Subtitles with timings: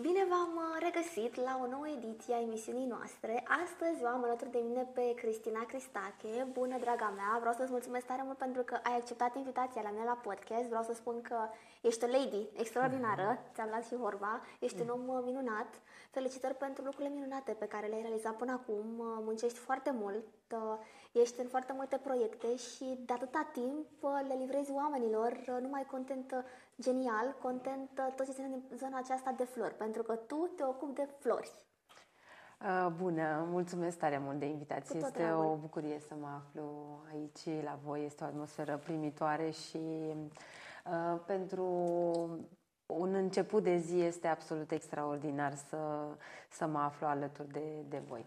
[0.00, 3.44] Bine v-am uh, regăsit la o nouă ediție a emisiunii noastre.
[3.62, 6.46] Astăzi o am alături de mine pe Cristina Cristache.
[6.52, 7.36] Bună, draga mea!
[7.38, 10.66] Vreau să-ți mulțumesc tare mult pentru că ai acceptat invitația la mine la podcast.
[10.68, 11.38] Vreau să spun că
[11.80, 15.70] ești o lady extraordinară, ți-am luat și vorba, ești un om uh, minunat.
[16.10, 18.86] Felicitări pentru lucrurile minunate pe care le-ai realizat până acum.
[18.98, 20.24] Uh, muncești foarte mult,
[21.12, 23.86] ești în foarte multe proiecte și de atâta timp
[24.28, 26.44] le livrezi oamenilor numai content
[26.80, 30.94] genial, content tot ce ține din zona aceasta de flori, pentru că tu te ocupi
[30.94, 31.50] de flori.
[32.96, 34.96] Bună, mulțumesc tare mult de invitație.
[34.96, 35.44] Este dragul.
[35.44, 38.04] o bucurie să mă aflu aici la voi.
[38.04, 39.78] Este o atmosferă primitoare și
[40.84, 41.64] uh, pentru
[42.86, 45.76] un început de zi este absolut extraordinar să,
[46.50, 48.26] să mă aflu alături de, de voi.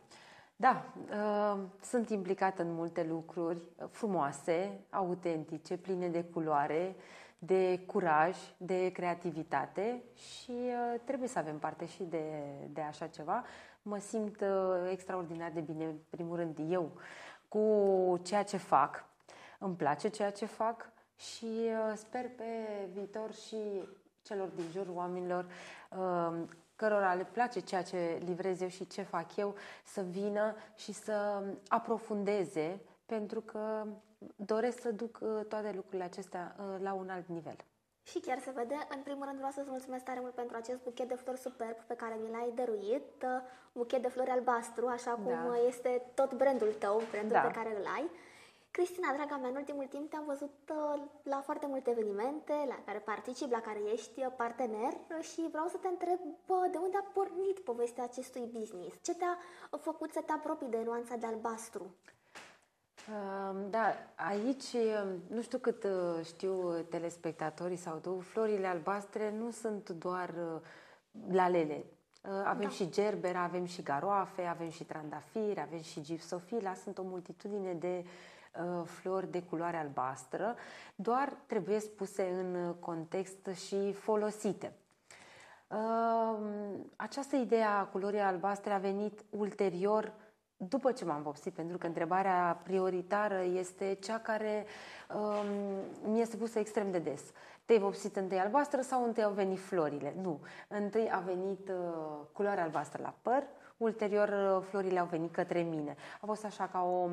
[0.56, 6.96] Da, uh, sunt implicată în multe lucruri frumoase, autentice, pline de culoare,
[7.38, 13.44] de curaj, de creativitate și uh, trebuie să avem parte și de, de așa ceva.
[13.82, 16.92] Mă simt uh, extraordinar de bine, în primul rând, eu,
[17.48, 19.06] cu ceea ce fac.
[19.60, 22.44] Îmi place ceea ce fac și uh, sper pe
[22.94, 23.58] viitor și
[24.22, 25.46] celor din jur, oamenilor,
[25.98, 26.42] uh,
[26.76, 31.44] cărora le place ceea ce livrez eu și ce fac eu, să vină și să
[31.68, 33.86] aprofundeze, pentru că
[34.36, 37.56] doresc să duc uh, toate lucrurile acestea uh, la un alt nivel.
[38.04, 38.78] Și chiar se vede.
[38.96, 41.96] În primul rând vreau să-ți mulțumesc tare mult pentru acest buchet de flori superb pe
[41.96, 43.12] care mi l-ai dăruit.
[43.24, 43.30] Uh,
[43.72, 45.58] buchet de flori albastru, așa cum da.
[45.68, 47.48] este tot brandul tău, brandul da.
[47.48, 48.10] pe care îl ai.
[48.72, 50.56] Cristina, draga mea, în ultimul timp te-am văzut
[51.24, 55.88] la foarte multe evenimente la care participi, la care ești partener și vreau să te
[55.88, 58.96] întreb bă, de unde a pornit povestea acestui business?
[59.02, 59.38] Ce te-a
[59.80, 61.86] făcut să te apropii de nuanța de albastru?
[63.70, 64.76] Da, aici
[65.28, 70.62] nu știu cât uh, știu telespectatorii sau tu, florile albastre nu sunt doar uh,
[71.32, 71.86] lalele.
[72.24, 72.70] Uh, avem da.
[72.70, 78.06] și gerber, avem și garoafe, avem și trandafiri, avem și gipsofila, sunt o multitudine de
[78.84, 80.56] flori de culoare albastră,
[80.96, 84.74] doar trebuie spuse în context și folosite.
[86.96, 90.14] Această idee a culorii albastre a venit ulterior
[90.58, 94.66] după ce m-am vopsit, pentru că întrebarea prioritară este cea care
[95.16, 97.22] um, mi este pusă extrem de des.
[97.66, 100.14] Te-ai vopsit întâi albastră sau întâi au venit florile?
[100.22, 100.40] Nu.
[100.68, 101.76] Întâi a venit uh,
[102.32, 103.44] culoarea albastră la păr,
[103.78, 105.96] ulterior uh, florile au venit către mine.
[106.22, 107.10] A fost așa ca o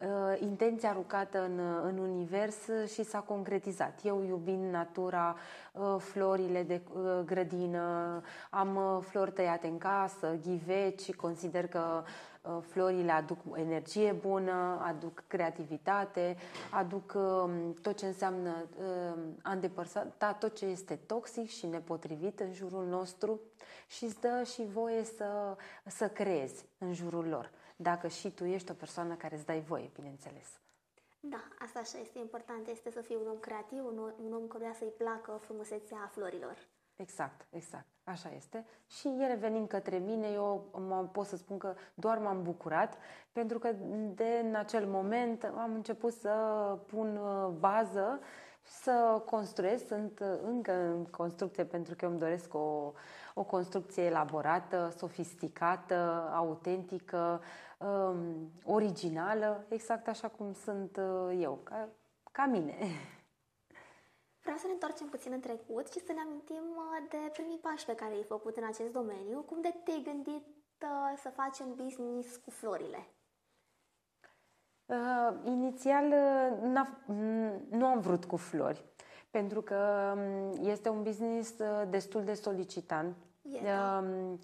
[0.00, 2.56] uh, intenție aruncată în, în univers
[2.92, 4.00] și s-a concretizat.
[4.04, 5.36] Eu iubind natura,
[5.72, 8.20] uh, florile de uh, grădină,
[8.50, 12.02] am uh, flori tăiate în casă, ghiveci, consider că
[12.42, 16.36] Uh, florile aduc energie bună, aduc creativitate,
[16.70, 22.52] aduc um, tot ce înseamnă um, a îndepărta tot ce este toxic și nepotrivit în
[22.52, 23.40] jurul nostru
[23.86, 27.50] și îți dă și voie să, să creezi în jurul lor.
[27.82, 30.60] Dacă și tu ești o persoană care îți dai voie, bineînțeles.
[31.20, 34.72] Da, asta așa este important, este să fii un om creativ, un, un om căruia
[34.72, 36.56] să-i placă frumusețea florilor.
[36.96, 37.86] Exact, exact.
[38.04, 38.66] Așa este.
[38.86, 42.98] Și ele venind către mine, eu mă, pot să spun că doar m-am bucurat,
[43.32, 43.72] pentru că
[44.14, 46.30] de în acel moment am început să
[46.86, 48.20] pun uh, bază,
[48.62, 49.86] să construiesc.
[49.86, 52.92] Sunt uh, încă în construcție pentru că eu îmi doresc o,
[53.34, 57.40] o construcție elaborată, sofisticată, autentică,
[57.84, 61.88] um, originală, exact așa cum sunt uh, eu, ca,
[62.32, 62.76] ca mine.
[64.42, 67.84] Vreau să ne întoarcem puțin în trecut și să ne amintim uh, de primii pași
[67.84, 69.40] pe care i-ai făcut în acest domeniu.
[69.40, 70.46] Cum de te-ai gândit
[70.82, 73.06] uh, să faci un business cu florile?
[74.86, 76.86] Uh, inițial uh,
[77.70, 78.84] nu am vrut cu flori,
[79.30, 83.16] pentru că um, este un business uh, destul de solicitant.
[83.42, 83.64] Yeah.
[83.64, 83.98] Da.
[83.98, 84.38] Uh, uh,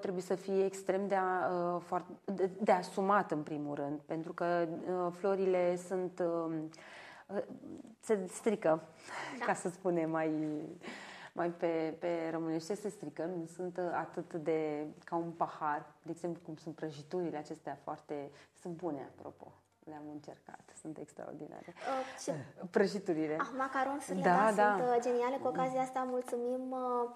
[0.00, 4.68] trebuie să fie extrem de, uh, foarte, de, de asumat în primul rând, pentru că
[4.68, 6.54] uh, florile sunt uh,
[8.00, 8.82] se strică,
[9.38, 9.44] da.
[9.44, 10.30] ca să spunem mai,
[11.32, 16.40] mai pe, pe românește, se strică, nu sunt atât de ca un pahar, de exemplu
[16.44, 18.30] cum sunt prăjiturile acestea foarte,
[18.60, 19.52] sunt bune apropo.
[19.84, 21.66] Le-am încercat, sunt extraordinare.
[21.66, 22.34] Uh, ce?
[22.70, 23.36] Prăjiturile.
[23.38, 25.36] Ah, macaronsurile, da, da, da, sunt uh, geniale.
[25.36, 27.10] Cu ocazia asta mulțumim uh,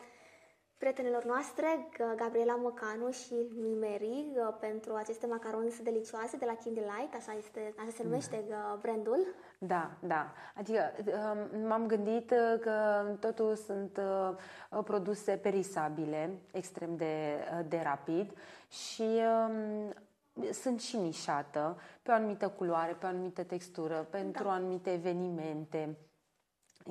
[0.81, 4.27] prietenilor noastre, Gabriela Mocanu și Mimeri,
[4.61, 8.79] pentru aceste macaroni delicioase de la Kindle așa, este, așa se numește da.
[8.81, 9.27] brandul.
[9.59, 10.33] Da, da.
[10.55, 14.01] Adică um, m-am gândit uh, că totul sunt
[14.71, 18.33] uh, produse perisabile, extrem de, uh, de rapid
[18.69, 19.09] și
[19.49, 19.95] um,
[20.53, 24.53] sunt și nișată pe o anumită culoare, pe o anumită textură, pentru da.
[24.53, 25.97] anumite evenimente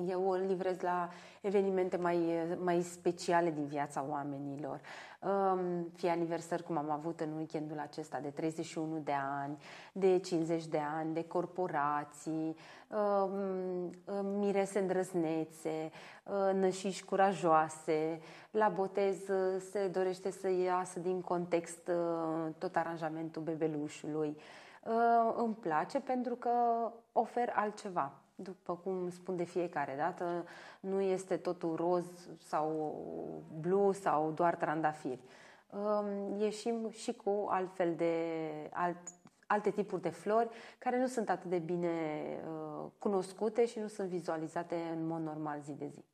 [0.08, 1.08] Eu livrez la
[1.40, 4.80] evenimente mai, mai speciale din viața oamenilor.
[5.20, 9.58] Um, fie aniversări cum am avut în weekendul acesta de 31 de ani,
[9.92, 12.56] de 50 de ani, de corporații,
[12.88, 13.90] um,
[14.38, 15.90] mirese îndrăznețe,
[16.24, 18.20] uh, nășiși curajoase.
[18.50, 24.36] La botez uh, se dorește să iasă din context uh, tot aranjamentul bebelușului.
[25.36, 26.50] Îmi place pentru că
[27.12, 30.46] ofer altceva după cum spun de fiecare dată,
[30.80, 32.04] nu este totul roz
[32.38, 32.94] sau
[33.60, 35.20] blu sau doar trandafiri.
[36.38, 38.34] Ieșim și cu altfel de
[38.72, 38.98] alt,
[39.46, 40.48] alte tipuri de flori
[40.78, 45.60] care nu sunt atât de bine uh, cunoscute și nu sunt vizualizate în mod normal
[45.60, 46.04] zi de zi.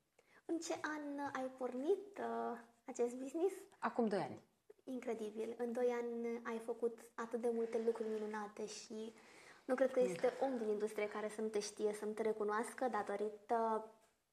[0.46, 3.54] În ce an ai pornit uh, acest business?
[3.78, 4.40] Acum 2 ani.
[4.84, 5.54] Incredibil.
[5.58, 9.14] În 2 ani ai făcut atât de multe lucruri minunate și
[9.66, 12.22] nu cred că este om din industrie care să nu te știe, să nu te
[12.22, 13.84] recunoască datorită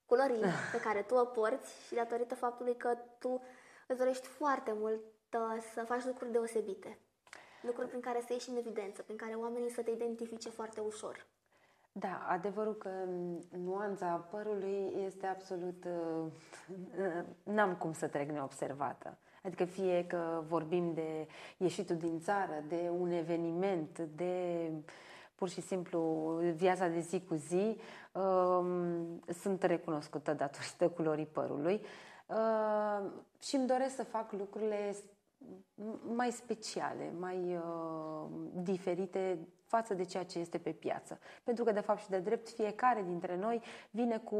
[0.06, 3.42] culorii pe care tu o porți și datorită faptului că tu
[3.88, 5.02] îți dorești foarte mult
[5.34, 6.98] uh, să faci lucruri deosebite.
[7.62, 11.26] Lucruri prin care să ieși în evidență, prin care oamenii să te identifice foarte ușor.
[11.92, 12.90] Da, adevărul că
[13.50, 15.86] nuanța părului este absolut...
[15.86, 16.32] Uh,
[17.44, 19.18] n-am cum să trec neobservată.
[19.44, 21.28] Adică fie că vorbim de
[21.58, 24.82] ieșitul din țară, de un eveniment, de uh,
[25.36, 26.02] pur și simplu
[26.56, 27.78] viața de zi cu zi,
[28.12, 31.82] um, sunt recunoscută datorită culorii părului
[32.26, 34.96] uh, și îmi doresc să fac lucrurile
[36.16, 41.20] mai speciale, mai uh, diferite față de ceea ce este pe piață.
[41.44, 44.38] Pentru că, de fapt și de drept, fiecare dintre noi vine cu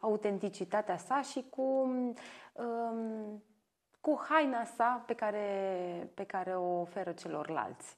[0.00, 1.62] autenticitatea sa și cu,
[2.52, 3.42] um,
[4.00, 7.96] cu haina sa pe care, pe care o oferă celorlalți.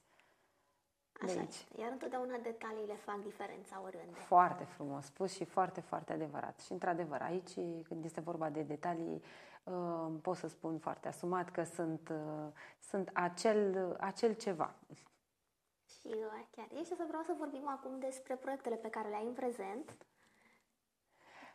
[1.21, 1.47] Așa deci.
[1.47, 1.81] este.
[1.81, 4.19] Iar întotdeauna detaliile fac diferența oriunde.
[4.19, 6.59] Foarte frumos spus și foarte, foarte adevărat.
[6.59, 7.53] Și într-adevăr, aici,
[7.87, 9.23] când este vorba de detalii,
[9.63, 14.75] uh, pot să spun foarte asumat că sunt, uh, sunt acel, acel ceva.
[15.99, 19.15] Și uh, chiar e și să vreau să vorbim acum despre proiectele pe care le
[19.15, 19.95] ai în prezent.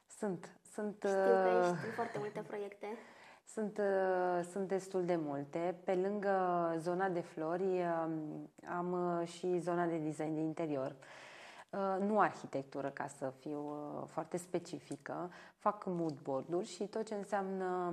[0.07, 0.59] Sunt.
[0.73, 2.99] sunt Știu că ești în foarte multe proiecte.
[3.47, 5.77] Sunt, uh, sunt destul de multe.
[5.85, 6.37] Pe lângă
[6.79, 10.95] zona de flori um, am uh, și zona de design de interior.
[11.71, 13.73] Uh, nu arhitectură, ca să fiu
[14.07, 15.31] foarte specifică.
[15.57, 17.93] Fac mood board-uri și tot ce înseamnă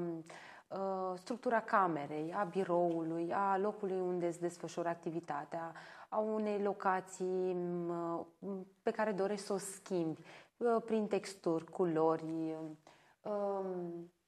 [1.15, 5.73] structura camerei, a biroului, a locului unde îți desfășură activitatea,
[6.09, 7.55] a unei locații
[8.81, 10.21] pe care dorești să o schimbi
[10.85, 12.77] prin texturi, culori, um,
[13.21, 14.20] cu, uh,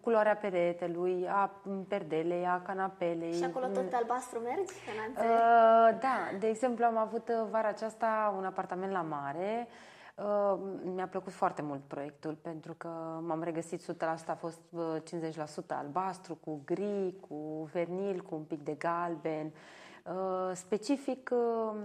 [0.00, 3.32] culoarea peretelui, a perdelei, a canapelei.
[3.32, 4.72] Și acolo tot pe albastru mergi?
[5.10, 9.68] Uh, da, de exemplu am avut uh, vara aceasta un apartament la mare.
[10.16, 10.58] Uh,
[10.94, 12.88] mi-a plăcut foarte mult proiectul pentru că
[13.26, 13.96] m-am regăsit 100%,
[14.26, 19.52] a fost 50% uh, albastru, cu gri, cu vernil, cu un pic de galben,
[20.04, 21.76] uh, specific uh,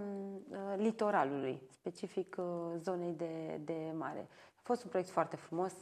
[0.76, 2.44] litoralului, specific uh,
[2.78, 4.28] zonei de, de mare.
[4.30, 5.72] A fost un proiect foarte frumos.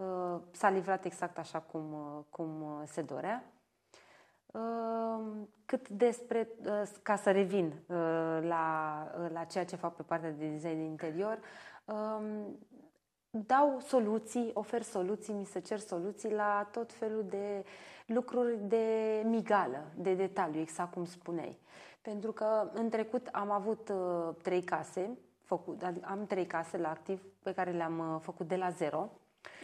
[0.00, 3.44] Uh, Uh, s-a livrat exact așa cum, uh, cum uh, se dorea.
[5.64, 6.48] Cât despre,
[7.02, 7.74] ca să revin
[8.40, 11.38] la, la ceea ce fac pe partea de design de interior,
[11.84, 12.58] um,
[13.30, 17.64] dau soluții, ofer soluții, mi se cer soluții la tot felul de
[18.06, 18.86] lucruri de
[19.24, 21.58] migală, de detaliu, exact cum spuneai.
[22.02, 23.92] Pentru că în trecut am avut
[24.42, 28.70] trei case, făcut, adică am trei case la activ pe care le-am făcut de la
[28.70, 29.10] zero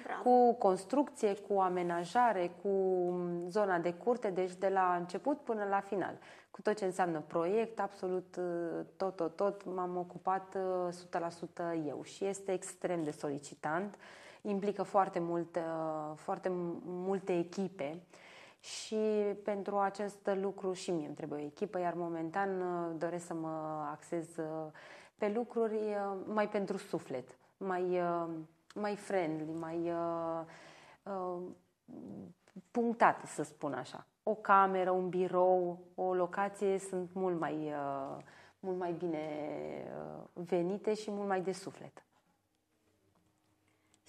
[0.05, 0.23] Bravo.
[0.23, 2.71] cu construcție, cu amenajare, cu
[3.49, 6.19] zona de curte, deci de la început până la final.
[6.51, 12.03] Cu tot ce înseamnă proiect, absolut uh, tot, tot, tot m-am ocupat 100% uh, eu
[12.03, 13.99] și este extrem de solicitant,
[14.43, 16.49] implică foarte multe, uh, foarte
[16.85, 18.03] multe echipe
[18.61, 18.97] și
[19.45, 22.49] pentru acest lucru și mie îmi trebuie o echipă, iar momentan
[22.99, 24.29] doresc să mă axez
[25.19, 25.81] pe lucruri
[26.25, 28.01] mai pentru suflet, mai
[28.81, 30.41] mai friendly, mai uh,
[31.03, 31.43] uh,
[32.71, 34.07] punctate, să spun așa.
[34.23, 38.23] O cameră, un birou, o locație sunt mult mai, uh,
[38.61, 39.29] mult mai bine
[39.85, 42.06] uh, venite și mult mai de suflet.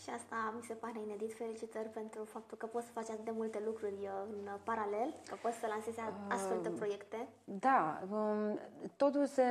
[0.03, 1.33] Și asta mi se pare inedit.
[1.33, 5.35] Felicitări pentru faptul că poți să faci atât de multe lucruri uh, în paralel, că
[5.41, 7.27] poți să lansezi astfel de proiecte.
[7.43, 8.59] Da, um,
[8.95, 9.43] totul se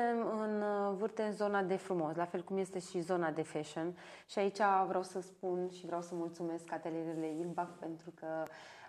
[0.88, 3.96] învârte în zona de frumos, la fel cum este și zona de fashion.
[4.26, 8.42] Și aici vreau să spun și vreau să mulțumesc atelierele Ilbach pentru că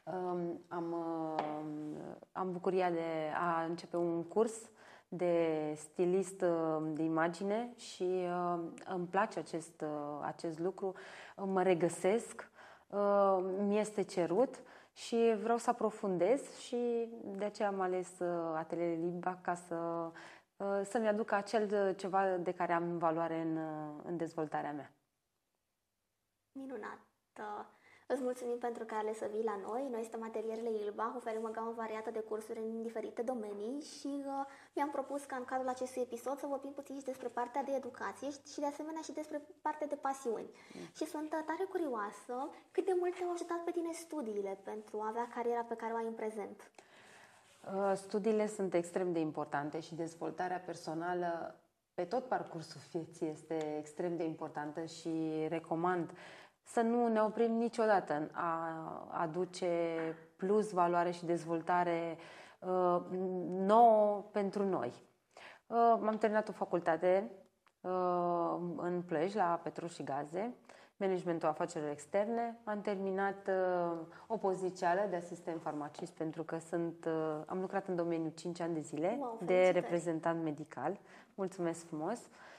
[0.03, 1.97] um, am, um,
[2.31, 4.69] am bucuria de a începe un curs
[5.07, 6.43] de stilist
[6.93, 8.27] de imagine și
[8.85, 9.83] îmi place acest,
[10.21, 10.93] acest lucru,
[11.35, 12.49] mă regăsesc,
[13.59, 14.61] mi este cerut
[14.93, 18.21] și vreau să aprofundez și de aceea am ales
[18.55, 20.11] atelierele Liba ca să,
[20.83, 23.57] să-mi aduc acel ceva de care am valoare în,
[24.03, 24.91] în dezvoltarea mea.
[26.51, 26.99] Minunat!
[28.13, 29.87] Îți mulțumim pentru că ai ales să vii la noi.
[29.91, 34.45] Noi suntem atelierele Ilba, oferim o gamă variată de cursuri în diferite domenii și uh,
[34.75, 38.29] mi-am propus ca în cadrul acestui episod să vorbim puțin și despre partea de educație
[38.51, 40.49] și de asemenea și despre partea de pasiuni.
[40.73, 40.87] Mm.
[40.97, 42.35] Și sunt uh, tare curioasă
[42.71, 45.95] cât de mult te-au ajutat pe tine studiile pentru a avea cariera pe care o
[45.95, 46.57] ai în prezent.
[47.75, 51.55] Uh, studiile sunt extrem de importante și dezvoltarea personală
[51.93, 55.11] pe tot parcursul vieții este extrem de importantă și
[55.47, 56.11] recomand
[56.67, 59.67] să nu ne oprim niciodată în a aduce
[60.35, 62.17] plus valoare și dezvoltare
[62.59, 63.01] uh,
[63.49, 64.93] nouă pentru noi.
[65.67, 67.31] Uh, am terminat o facultate
[67.81, 70.53] uh, în Plăj, la Petru și Gaze,
[70.97, 72.59] managementul afacerilor externe.
[72.63, 73.97] Am terminat uh,
[74.27, 78.73] o pozițială de asistent farmacist pentru că sunt, uh, am lucrat în domeniul 5 ani
[78.73, 80.99] de zile wow, de reprezentant medical.
[81.35, 82.19] Mulțumesc frumos!
[82.19, 82.56] Uh, Uh,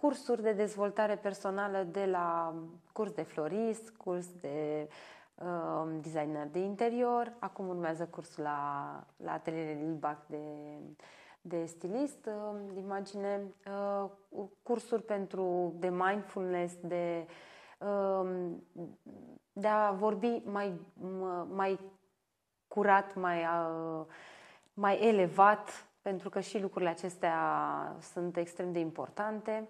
[0.00, 2.54] cursuri de dezvoltare personală de la
[2.92, 4.88] curs de florist, curs de
[5.34, 7.32] uh, designer de interior.
[7.38, 10.46] Acum urmează cursul la, la atelierele Libac de,
[11.40, 17.26] de stilist uh, de imagine, uh, cursuri pentru de mindfulness, de,
[17.78, 18.50] uh,
[19.52, 20.80] de a vorbi mai,
[21.48, 21.80] mai
[22.68, 24.06] curat, mai, uh,
[24.74, 27.36] mai elevat pentru că și lucrurile acestea
[28.12, 29.68] sunt extrem de importante.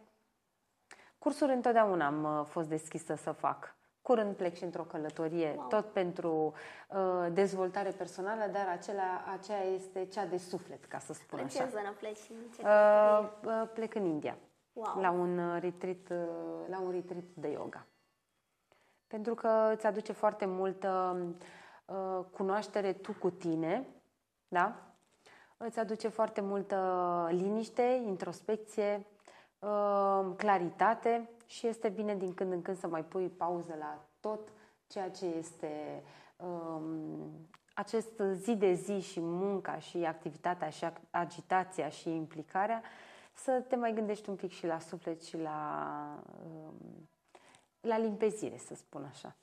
[1.18, 3.74] Cursuri întotdeauna am uh, fost deschisă să fac.
[4.02, 5.66] Curând plec și într-o călătorie, wow.
[5.68, 6.52] tot pentru
[6.88, 11.62] uh, dezvoltare personală, dar acela, aceea este cea de suflet, ca să spun în așa.
[11.62, 12.18] În ce zonă pleci?
[12.30, 14.36] În ce uh, uh, plec în India,
[14.72, 15.00] wow.
[15.00, 17.86] la, un uh, retreat, uh, la un retreat de yoga.
[19.06, 21.16] Pentru că îți aduce foarte multă
[21.84, 23.86] uh, cunoaștere tu cu tine,
[24.48, 24.91] da?
[25.64, 29.06] Îți aduce foarte multă liniște, introspecție,
[29.58, 34.52] uh, claritate și este bine din când în când să mai pui pauză la tot
[34.86, 36.02] ceea ce este
[36.36, 37.30] um,
[37.74, 42.82] acest zi de zi și munca și activitatea și agitația și implicarea,
[43.34, 45.98] să te mai gândești un pic și la suflet și la,
[46.44, 47.08] um,
[47.80, 49.36] la limpezire, să spun așa.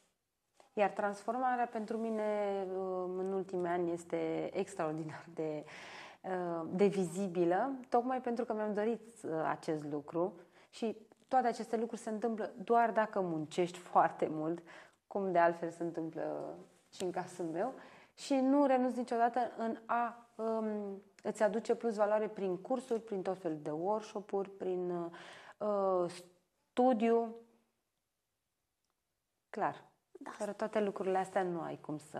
[0.74, 6.09] Iar transformarea pentru mine um, în ultimii ani este extraordinar de uh, Uh,
[6.72, 10.34] de vizibilă, tocmai pentru că mi-am dorit uh, acest lucru
[10.70, 10.98] și
[11.28, 14.64] toate aceste lucruri se întâmplă doar dacă muncești foarte mult,
[15.08, 16.58] cum de altfel se întâmplă
[16.92, 17.74] și în cazul meu,
[18.16, 23.38] și nu renunți niciodată în a um, îți aduce plus valoare prin cursuri, prin tot
[23.38, 24.92] felul de workshop-uri, prin
[25.58, 26.12] uh,
[26.70, 27.36] studiu.
[29.50, 29.88] Clar.
[30.12, 30.32] Da.
[30.32, 32.20] Fără toate lucrurile astea nu ai cum să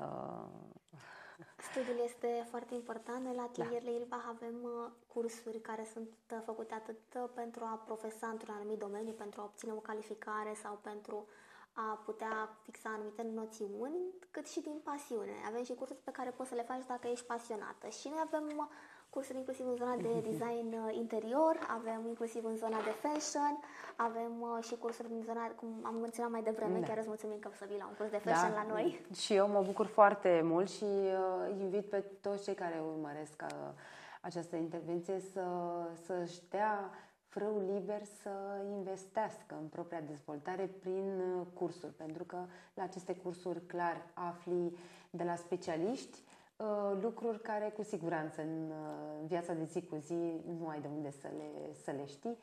[1.62, 3.24] Studiul este foarte important.
[3.24, 3.98] Noi la atelierele da.
[3.98, 8.80] Ilbach avem uh, cursuri care sunt uh, făcute atât uh, pentru a profesa într-un anumit
[8.80, 11.28] domeniu, pentru a obține o calificare sau pentru
[11.74, 13.98] a putea fixa anumite noțiuni,
[14.32, 15.36] cât și din pasiune.
[15.48, 17.88] Avem și cursuri pe care poți să le faci dacă ești pasionată.
[17.88, 18.70] Și noi avem
[19.10, 23.60] cursuri inclusiv în zona de design uh, interior, avem inclusiv în zona de fashion,
[23.96, 26.88] avem uh, și cursuri în zona, cum am menționat mai devreme, da.
[26.88, 28.62] chiar îți mulțumim că să vii la un curs de fashion da.
[28.62, 29.06] la noi.
[29.14, 33.70] Și eu mă bucur foarte mult și uh, invit pe toți cei care urmăresc uh,
[34.22, 35.46] această intervenție să,
[36.06, 36.90] să-și dea
[37.28, 38.32] frâu liber să
[38.72, 42.38] investească în propria dezvoltare prin uh, cursuri, pentru că
[42.74, 44.78] la aceste cursuri clar afli
[45.10, 46.29] de la specialiști Uh,
[47.02, 51.12] lucruri care cu siguranță în uh, viața de zi cu zi nu ai de unde
[51.12, 52.38] să le, să le știi,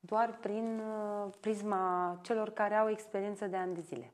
[0.00, 4.12] doar prin uh, prisma celor care au experiență de ani de zile.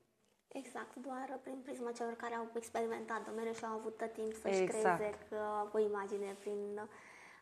[0.48, 4.62] Exact, doar prin prisma celor care au experimentat domeniul și au avut tot timp să-și
[4.62, 4.98] exact.
[4.98, 5.36] creeze
[5.72, 6.88] o imagine prin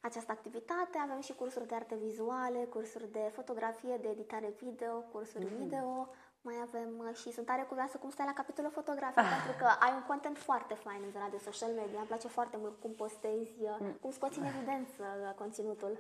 [0.01, 0.99] această activitate.
[1.03, 5.57] Avem și cursuri de arte vizuale, cursuri de fotografie, de editare video, cursuri mm.
[5.57, 6.09] video,
[6.43, 9.33] mai avem uh, și sunt tare curioasă cum stai la capitolul fotografic, ah.
[9.37, 11.99] pentru că ai un content foarte fain în zona de social media.
[11.99, 13.97] Îmi place foarte mult cum postezi, uh, mm.
[14.01, 15.99] cum scoți în evidență uh, conținutul.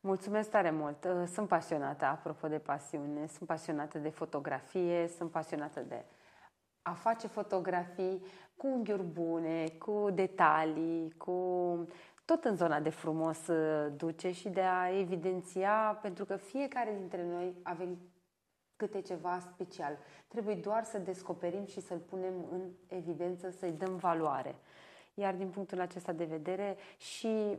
[0.00, 1.06] Mulțumesc tare mult.
[1.26, 6.04] Sunt pasionată, apropo de pasiune, sunt pasionată de fotografie, sunt pasionată de
[6.82, 8.24] a face fotografii
[8.56, 11.34] cu unghiuri bune, cu detalii, cu
[12.24, 13.38] tot în zona de frumos
[13.96, 17.98] duce și de a evidenția, pentru că fiecare dintre noi avem
[18.76, 19.98] câte ceva special.
[20.28, 24.54] Trebuie doar să descoperim și să-l punem în evidență, să-i dăm valoare.
[25.14, 27.58] Iar din punctul acesta de vedere și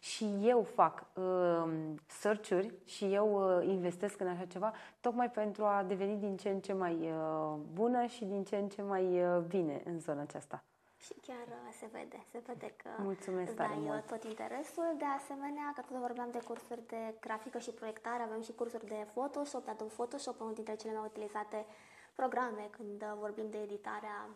[0.00, 1.72] și eu fac uh,
[2.06, 6.60] search-uri și eu uh, investesc în așa ceva tocmai pentru a deveni din ce în
[6.60, 10.64] ce mai uh, bună și din ce în ce mai uh, bine în zona aceasta.
[11.04, 14.06] Și chiar uh, se vede, se vede că Mulțumesc dai uh, mult.
[14.06, 14.94] tot interesul.
[14.98, 19.06] De asemenea, că tot vorbeam de cursuri de grafică și proiectare, avem și cursuri de
[19.14, 21.66] Photoshop, de Adobe Photoshop, unul dintre cele mai utilizate
[22.14, 24.28] programe când uh, vorbim de editarea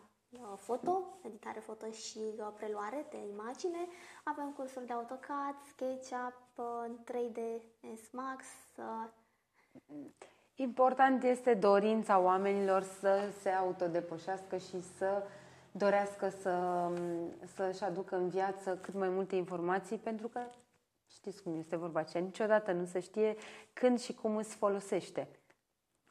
[0.57, 2.19] foto, editare foto și
[2.57, 3.87] preluare de imagine.
[4.23, 6.35] Avem cursuri de AutoCAD, SketchUp,
[7.11, 7.39] 3D,
[8.07, 8.45] SMax.
[10.55, 15.23] Important este dorința oamenilor să se autodepășească și să
[15.75, 16.87] dorească să,
[17.55, 20.39] să-și aducă în viață cât mai multe informații, pentru că
[21.11, 23.35] știți cum este vorba aceea, niciodată nu se știe
[23.73, 25.27] când și cum îți folosește.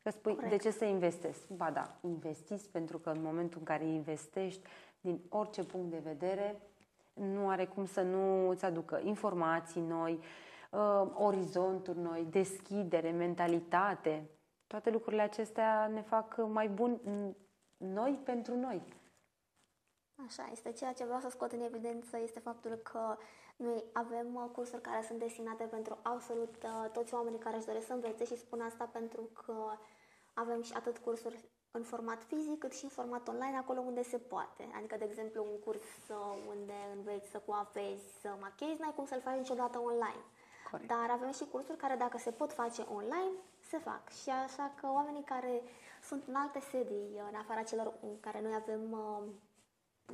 [0.02, 0.50] Că spui, Corect.
[0.50, 1.46] de ce să investezi?
[1.56, 4.62] Ba da, investiți pentru că în momentul în care investești,
[5.00, 6.60] din orice punct de vedere,
[7.12, 10.20] nu are cum să nu îți aducă informații noi,
[10.70, 14.30] uh, orizonturi noi, deschidere, mentalitate.
[14.66, 17.00] Toate lucrurile acestea ne fac mai buni
[17.76, 18.82] noi pentru noi.
[20.26, 20.72] Așa este.
[20.72, 23.16] Ceea ce vreau să scot în evidență este faptul că
[23.56, 27.86] noi avem uh, cursuri care sunt destinate pentru absolut uh, toți oamenii care își doresc
[27.86, 29.54] să învețe și spun asta pentru că
[30.34, 34.18] avem și atât cursuri în format fizic, cât și în format online, acolo unde se
[34.18, 34.70] poate.
[34.76, 36.16] Adică, de exemplu, un curs uh,
[36.48, 40.24] unde înveți să coapezi, să machezi, n-ai cum să-l faci niciodată online.
[40.70, 40.88] Corect.
[40.88, 43.32] Dar avem și cursuri care, dacă se pot face online,
[43.70, 44.08] se fac.
[44.08, 45.62] Și așa că oamenii care
[46.02, 49.22] sunt în alte sedii, în afara celor în care noi avem uh,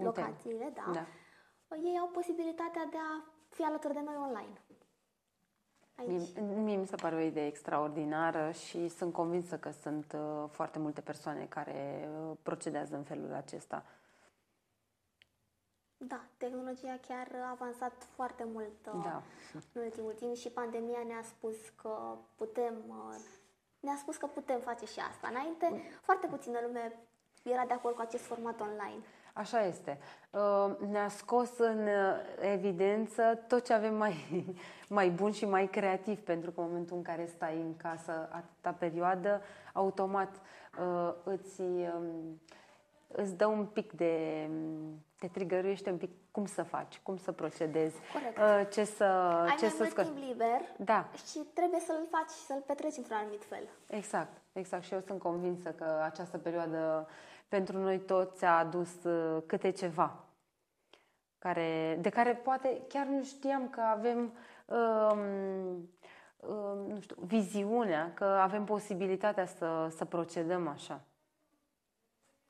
[0.02, 1.06] locațiile, da, da,
[1.76, 4.62] ei au posibilitatea de a fi alături de noi online.
[5.94, 6.34] Aici.
[6.34, 10.78] Mie, mie mi se pare o idee extraordinară și sunt convinsă că sunt uh, foarte
[10.78, 13.84] multe persoane care uh, procedează în felul acesta.
[15.96, 19.22] Da, tehnologia chiar a avansat foarte mult uh, da.
[19.72, 23.16] în ultimul timp și pandemia ne-a spus că putem uh,
[23.80, 25.28] ne-a spus că putem face și asta.
[25.28, 26.98] Înainte, foarte puțină lume
[27.42, 29.02] era de acord cu acest format online.
[29.38, 29.98] Așa este.
[30.30, 34.44] Uh, ne-a scos în uh, evidență tot ce avem mai,
[34.98, 38.76] mai bun și mai creativ, pentru că în momentul în care stai în casă atâta
[38.78, 40.40] perioadă, automat
[40.80, 42.40] uh, îți, um,
[43.06, 44.48] îți dă un pic de...
[45.18, 48.70] te trigăruiește un pic cum să faci, cum să procedezi, Corect.
[48.72, 49.04] ce să...
[49.04, 51.08] Ai ce mai să mult timp liber da.
[51.30, 53.68] și trebuie să-l faci, să-l petreci într-un anumit fel.
[53.86, 54.84] Exact, exact.
[54.84, 57.08] Și eu sunt convinsă că această perioadă
[57.48, 60.28] pentru noi toți a adus uh, câte ceva
[61.38, 64.32] care, de care poate chiar nu știam că avem
[64.66, 65.20] um,
[66.36, 71.00] um, nu știu, viziunea, că avem posibilitatea să, să procedăm așa.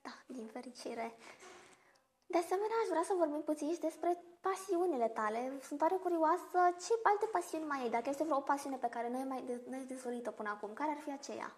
[0.00, 1.14] Da, din fericire.
[2.26, 5.52] De asemenea, aș vrea să vorbim puțin și despre pasiunile tale.
[5.62, 9.16] Sunt tare curioasă ce alte pasiuni mai ai, dacă este vreo pasiune pe care nu
[9.16, 10.70] ai mai nu ai dezvăluit-o până acum.
[10.72, 11.56] Care ar fi aceea?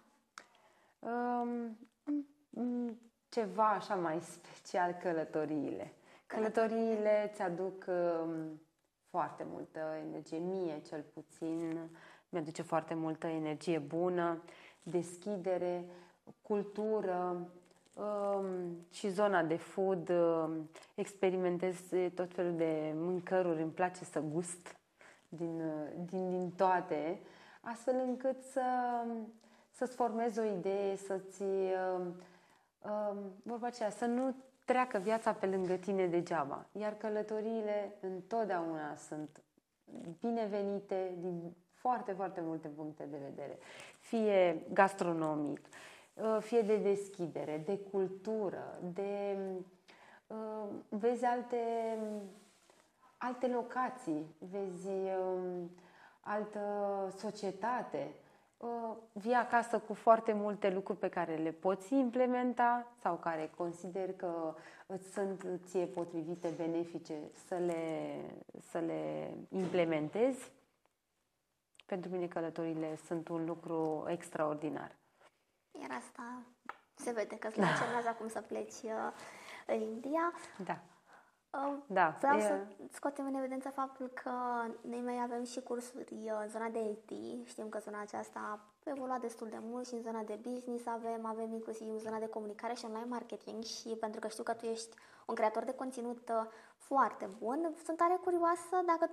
[0.99, 1.77] Um,
[3.31, 5.93] ceva așa mai special călătoriile.
[6.25, 8.61] Călătoriile îți aduc um,
[9.09, 11.89] foarte multă energie, mie cel puțin,
[12.29, 14.43] mi-aduce foarte multă energie bună,
[14.83, 15.85] deschidere,
[16.41, 17.49] cultură
[17.93, 18.45] um,
[18.91, 20.09] și zona de food.
[20.09, 21.77] Um, experimentez
[22.15, 24.75] tot felul de mâncăruri, îmi place să gust
[25.29, 25.61] din,
[26.05, 27.19] din, din toate,
[27.61, 28.63] astfel încât să,
[29.71, 31.43] să-ți formezi o idee, să-ți
[33.43, 36.65] vorba aceea, să nu treacă viața pe lângă tine degeaba.
[36.71, 39.41] Iar călătoriile întotdeauna sunt
[40.19, 43.57] binevenite din foarte, foarte multe puncte de vedere.
[43.99, 45.59] Fie gastronomic,
[46.13, 49.37] uh, fie de deschidere, de cultură, de
[50.27, 51.57] uh, vezi alte,
[53.17, 55.71] alte locații, vezi um,
[56.21, 56.59] altă
[57.17, 58.30] societate, Uh,
[59.11, 64.55] vii acasă cu foarte multe lucruri pe care le poți implementa sau care consider că
[64.85, 67.13] îți sunt ție potrivite, benefice,
[67.47, 68.15] să le,
[68.69, 70.51] să le implementezi.
[71.85, 74.95] Pentru mine călătorile sunt un lucru extraordinar.
[75.81, 76.41] Iar asta
[76.93, 79.11] se vede că îți menționează acum să pleci uh,
[79.65, 80.33] în India.
[80.63, 80.79] Da.
[81.87, 82.15] Da.
[82.19, 82.41] Vreau e...
[82.41, 82.59] să
[82.91, 84.31] scoatem în evidență faptul că
[84.81, 87.11] noi mai avem și cursuri în zona de IT.
[87.47, 91.25] Știm că zona aceasta a evoluat destul de mult și în zona de business avem,
[91.25, 94.65] avem inclusiv în zona de comunicare și online marketing și pentru că știu că tu
[94.65, 96.45] ești un creator de conținut uh,
[96.77, 99.09] foarte bun, sunt tare curioasă dacă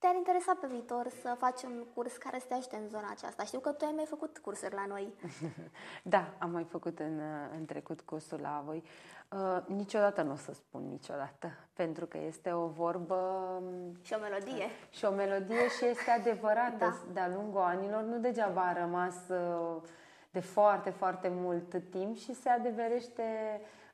[0.00, 3.44] te-ar interesa pe viitor să faci un curs care să te ajute în zona aceasta?
[3.44, 5.14] Știu că tu ai mai făcut cursuri la noi.
[6.14, 7.20] da, am mai făcut în,
[7.58, 8.82] în trecut cursul la voi.
[9.28, 13.14] Uh, niciodată nu o să spun niciodată, pentru că este o vorbă...
[13.60, 14.64] Um, și o melodie.
[14.64, 17.12] Uh, și o melodie și este adevărată da.
[17.12, 18.02] de-a lungul anilor.
[18.02, 19.82] Nu degeaba a rămas uh,
[20.30, 23.22] de foarte, foarte mult timp și se adeverește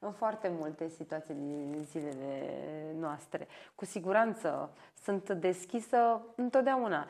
[0.00, 2.50] în foarte multe situații din zilele
[2.98, 3.46] noastre.
[3.74, 4.70] Cu siguranță
[5.02, 7.06] sunt deschisă întotdeauna.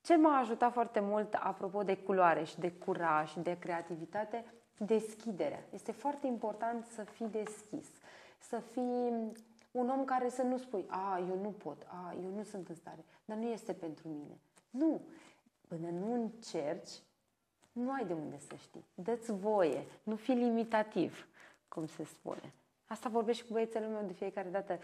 [0.00, 4.44] Ce m-a ajutat foarte mult, apropo de culoare și de curaj și de creativitate,
[4.78, 5.62] deschiderea.
[5.70, 7.86] Este foarte important să fii deschis,
[8.38, 9.32] să fii
[9.70, 12.74] un om care să nu spui, a, eu nu pot, a, eu nu sunt în
[12.74, 14.40] stare, dar nu este pentru mine.
[14.70, 15.00] Nu.
[15.68, 16.90] Până nu încerci,
[17.72, 18.84] nu ai de unde să știi.
[18.94, 21.28] Dă-ți voie, nu fi limitativ,
[21.68, 22.54] cum se spune.
[22.86, 24.78] Asta vorbesc și cu băiețelul meu de fiecare dată.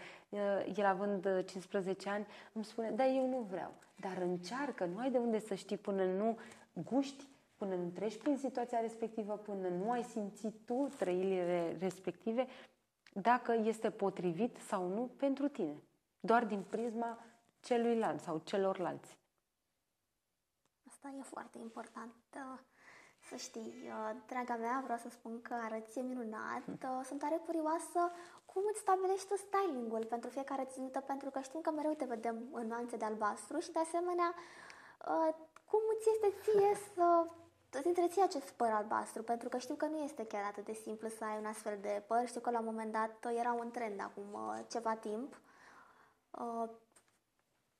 [0.75, 3.73] El având 15 ani îmi spune, da, eu nu vreau.
[3.99, 6.37] Dar încearcă, nu ai de unde să știi până nu
[6.73, 12.47] guști, până nu treci prin situația respectivă, până nu ai simțit tu trăirile respective,
[13.13, 15.83] dacă este potrivit sau nu pentru tine.
[16.19, 17.19] Doar din prisma
[17.59, 19.17] celuilalt sau celorlalți.
[20.87, 22.13] Asta e foarte important.
[23.29, 26.63] Să știi, uh, draga mea, vreau să spun că arăți minunat.
[26.67, 28.11] Uh, sunt tare curioasă
[28.45, 32.37] cum îți stabilești tu stylingul pentru fiecare ținută, pentru că știm că mereu te vedem
[32.51, 35.33] în nuanțe de albastru și de asemenea uh,
[35.69, 37.25] cum îți este ție să
[37.71, 41.07] îți întreții acest păr albastru, pentru că știu că nu este chiar atât de simplu
[41.07, 42.27] să ai un astfel de păr.
[42.27, 44.37] Știu că la un moment dat era un trend acum
[44.67, 45.39] ceva timp,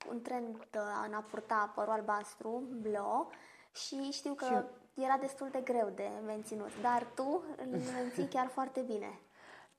[0.10, 0.68] un trend
[1.06, 3.30] în a purta părul albastru, blo,
[3.72, 8.48] și știu că și era destul de greu de menținut, dar tu îl menții chiar
[8.48, 9.20] foarte bine.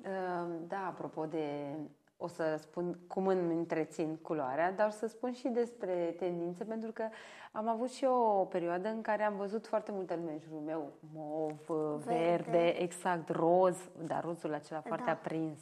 [0.03, 1.75] Ehm, da, apropo de
[2.21, 6.93] o să spun cum îmi întrețin culoarea, dar o să spun și despre tendințe, pentru
[6.93, 7.09] că
[7.53, 10.61] am avut și eu o perioadă în care am văzut foarte multe lume în jurul
[10.61, 11.67] meu, mov,
[12.05, 13.77] verde, verde exact, roz,
[14.07, 15.13] dar rozul acela foarte da.
[15.13, 15.59] aprins.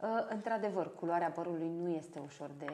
[0.00, 2.72] Uh, într-adevăr, culoarea părului nu este ușor de,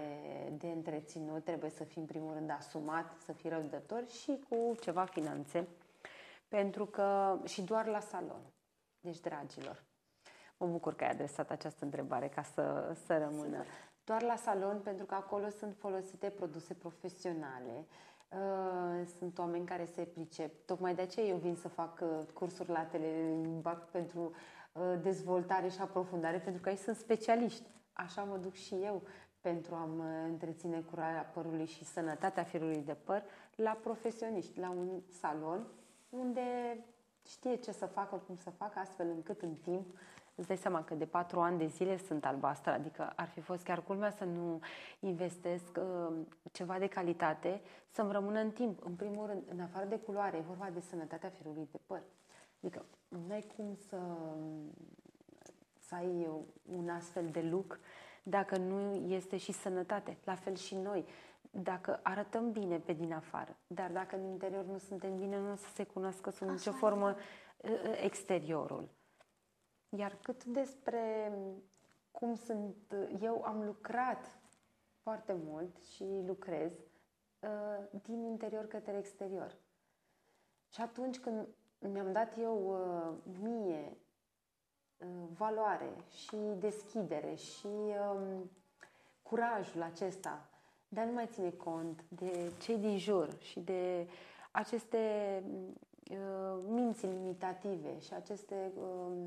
[0.59, 5.05] de întreținut, trebuie să fii în primul rând asumat, să fii răbdător și cu ceva
[5.05, 5.69] finanțe
[6.55, 8.43] pentru că și doar la salon.
[9.01, 9.85] Deci, dragilor,
[10.57, 13.64] mă bucur că ai adresat această întrebare ca să, să rămână.
[14.05, 17.87] Doar la salon, pentru că acolo sunt folosite produse profesionale,
[18.29, 20.67] uh, sunt oameni care se pricep.
[20.67, 24.33] Tocmai de aceea eu vin să fac uh, cursuri la Telebac pentru
[24.73, 27.67] uh, dezvoltare și aprofundare, pentru că aici sunt specialiști.
[27.93, 29.03] Așa mă duc și eu
[29.40, 33.23] pentru a mă întreține curarea părului și sănătatea firului de păr
[33.55, 35.67] la profesioniști, la un salon
[36.18, 36.79] unde
[37.27, 39.87] știe ce să facă, cum să facă, astfel încât în timp
[40.35, 43.64] îți dai seama că de patru ani de zile sunt albastră, adică ar fi fost
[43.64, 44.61] chiar culmea să nu
[45.00, 46.16] investesc uh,
[46.53, 48.85] ceva de calitate, să-mi rămână în timp.
[48.85, 52.03] În primul rând, în afară de culoare, e vorba de sănătatea firului de păr.
[52.61, 53.98] Adică nu ai cum să,
[55.79, 56.29] să ai
[56.77, 57.79] un astfel de look
[58.22, 60.16] dacă nu este și sănătate.
[60.24, 61.05] La fel și noi
[61.62, 65.55] dacă arătăm bine pe din afară, dar dacă în interior nu suntem bine, nu o
[65.55, 68.88] să se cunoască sub nicio formă uh, uh, exteriorul.
[69.88, 71.33] Iar cât despre
[72.11, 72.77] cum sunt,
[73.21, 74.38] eu am lucrat
[75.03, 79.57] foarte mult și lucrez uh, din interior către exterior.
[80.69, 82.77] Și atunci când mi-am dat eu
[83.43, 83.97] mie
[85.33, 88.51] valoare și deschidere și um,
[89.23, 90.49] curajul acesta
[90.88, 94.09] dar nu mai ține cont de cei din jur și de
[94.51, 94.99] aceste
[96.11, 99.23] uh, minți limitative și aceste uh,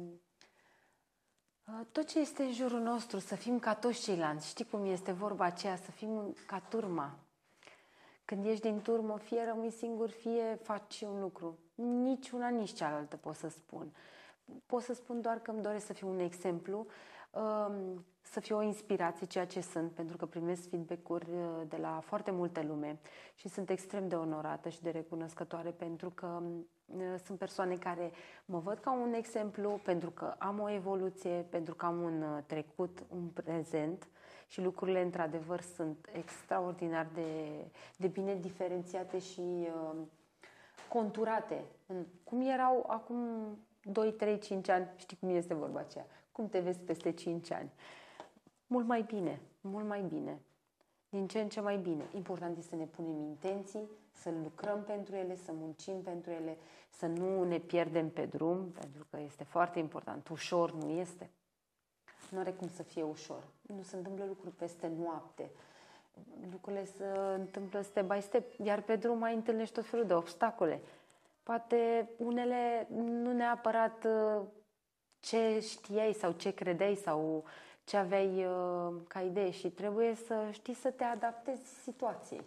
[1.92, 4.48] tot ce este în jurul nostru, să fim ca toți ceilalți.
[4.48, 7.20] Știi cum este vorba aceea, să fim ca turma.
[8.26, 11.58] Când ești din turmă, fie rămâi singur, fie faci un lucru.
[11.76, 13.92] Nici una, nici cealaltă pot să spun.
[14.66, 16.86] Pot să spun doar că îmi doresc să fiu un exemplu Um,
[18.22, 22.32] să fie o inspirație, ceea ce sunt, pentru că primesc feedback-uri uh, de la foarte
[22.32, 23.00] multe lume
[23.36, 28.12] și sunt extrem de onorată și de recunoscătoare pentru că um, uh, sunt persoane care
[28.46, 32.44] mă văd ca un exemplu, pentru că am o evoluție, pentru că am un uh,
[32.46, 34.08] trecut, un prezent
[34.48, 37.50] și lucrurile într-adevăr sunt extraordinar de,
[37.98, 39.96] de bine diferențiate și uh,
[40.90, 41.64] conturate.
[42.24, 43.18] Cum erau acum
[43.84, 46.06] 2, 3, 5 ani, știi cum este vorba aceea,
[46.38, 47.72] cum te vezi peste 5 ani?
[48.68, 50.40] Mult mai bine, mult mai bine.
[51.10, 52.04] Din ce în ce mai bine.
[52.16, 56.58] Important este să ne punem intenții, să lucrăm pentru ele, să muncim pentru ele,
[56.90, 60.28] să nu ne pierdem pe drum, pentru că este foarte important.
[60.30, 61.30] Ușor nu este.
[62.32, 63.44] Nu are cum să fie ușor.
[63.62, 65.52] Nu se întâmplă lucruri peste noapte.
[66.52, 70.82] lucrurile se întâmplă step by step, iar pe drum mai întâlnești tot felul de obstacole.
[71.44, 74.42] Poate unele nu neapărat uh,
[75.20, 77.44] ce știai sau ce credeai sau
[77.84, 82.46] ce aveai uh, ca idee și trebuie să știi să te adaptezi situației.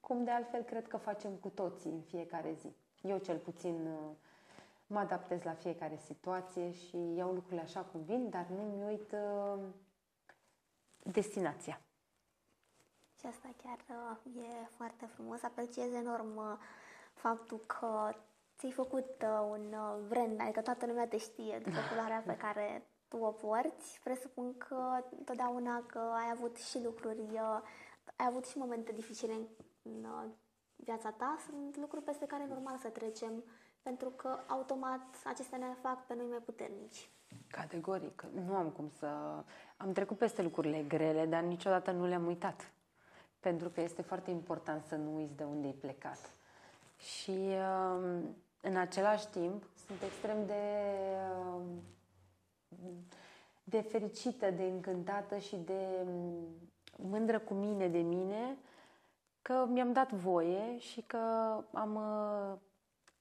[0.00, 2.74] Cum de altfel cred că facem cu toții în fiecare zi.
[3.02, 4.14] Eu cel puțin uh,
[4.86, 9.62] mă adaptez la fiecare situație și iau lucrurile așa cum vin, dar nu-mi uit uh,
[11.02, 11.80] destinația.
[13.18, 13.78] Și asta chiar
[14.26, 15.42] uh, e foarte frumos.
[15.42, 16.56] Apreciez enorm uh,
[17.12, 18.14] faptul că
[18.58, 22.86] ți-ai făcut uh, un uh, brand, adică toată lumea te știe după culoarea pe care
[23.08, 24.00] tu o porți.
[24.04, 27.60] Presupun că totdeauna că ai avut și lucruri, uh,
[28.16, 29.46] ai avut și momente dificile în,
[29.82, 30.30] în uh,
[30.76, 33.44] viața ta, sunt lucruri peste care e normal să trecem,
[33.82, 37.10] pentru că automat acestea ne fac pe noi mai puternici.
[37.50, 38.24] Categoric.
[38.46, 39.06] Nu am cum să...
[39.76, 42.72] Am trecut peste lucrurile grele, dar niciodată nu le-am uitat.
[43.40, 46.18] Pentru că este foarte important să nu uiți de unde ai plecat.
[46.96, 50.62] Și um, în același timp sunt extrem de
[51.54, 51.82] um,
[53.68, 56.46] de fericită, de încântată și de um,
[56.96, 58.56] mândră cu mine, de mine,
[59.42, 61.18] că mi-am dat voie și că
[61.72, 62.58] am, uh,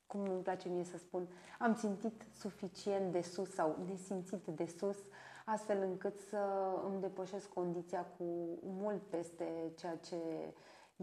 [0.06, 1.28] cum îmi place mie să spun,
[1.60, 4.97] am țintit suficient de sus sau nesimțit de sus,
[5.45, 8.23] astfel încât să îmi depășesc condiția cu
[8.62, 10.17] mult peste ceea ce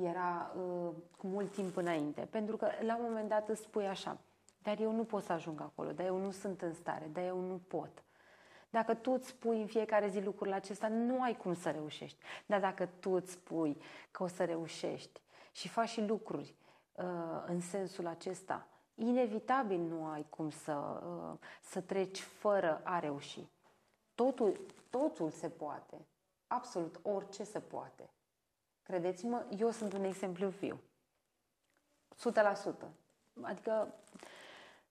[0.03, 2.21] era uh, cu mult timp înainte.
[2.31, 4.19] Pentru că la un moment dat îți spui așa,
[4.63, 7.41] dar eu nu pot să ajung acolo, dar eu nu sunt în stare, dar eu
[7.41, 8.05] nu pot.
[8.71, 12.19] Dacă tu îți spui în fiecare zi lucrurile acesta, nu ai cum să reușești.
[12.47, 13.81] Dar dacă tu îți spui
[14.11, 15.21] că o să reușești
[15.53, 16.55] și faci și lucruri
[16.93, 17.05] uh,
[17.47, 23.49] în sensul acesta, inevitabil nu ai cum să, uh, să treci fără a reuși.
[24.15, 26.07] Totul, totul se poate.
[26.47, 28.11] Absolut orice se poate.
[28.85, 30.81] Credeți-mă, eu sunt un exemplu viu.
[32.15, 32.89] 100%.
[33.43, 33.95] Adică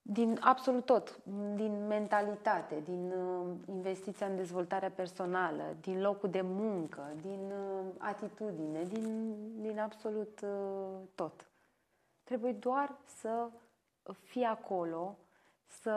[0.02, 1.18] din absolut tot,
[1.54, 8.82] din mentalitate, din uh, investiția în dezvoltarea personală, din locul de muncă, din uh, atitudine,
[8.82, 11.46] din, din absolut uh, tot.
[12.24, 13.48] Trebuie doar să
[14.22, 15.16] fii acolo,
[15.66, 15.90] să...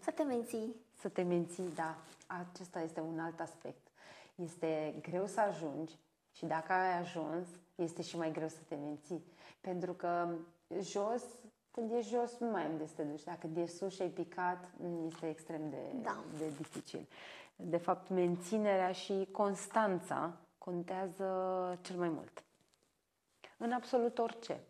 [0.00, 0.74] Să te menții.
[1.00, 1.96] Să te menții, da.
[2.26, 3.86] Acesta este un alt aspect.
[4.34, 5.98] Este greu să ajungi
[6.34, 9.24] și dacă ai ajuns, este și mai greu să te menții.
[9.60, 10.28] Pentru că
[10.80, 11.22] jos
[11.74, 13.24] când e jos, nu mai am de să te duci.
[13.24, 14.70] Dacă e sus și ai picat,
[15.06, 16.24] este extrem de, da.
[16.38, 17.08] de dificil.
[17.56, 22.44] De fapt, menținerea și constanța contează cel mai mult.
[23.56, 24.60] În absolut orice.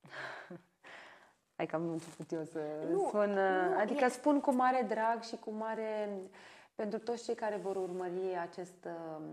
[1.56, 2.60] Hai că am început eu să
[2.90, 4.08] nu, spun, nu, adică e...
[4.08, 6.08] spun cu mare drag și cu mare
[6.74, 9.24] pentru toți cei care vor urmări acest, uh,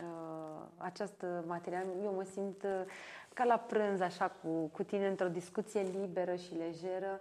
[0.00, 2.84] uh, acest material, eu mă simt uh,
[3.34, 7.20] ca la prânz, așa, cu, cu tine, într-o discuție liberă și lejeră.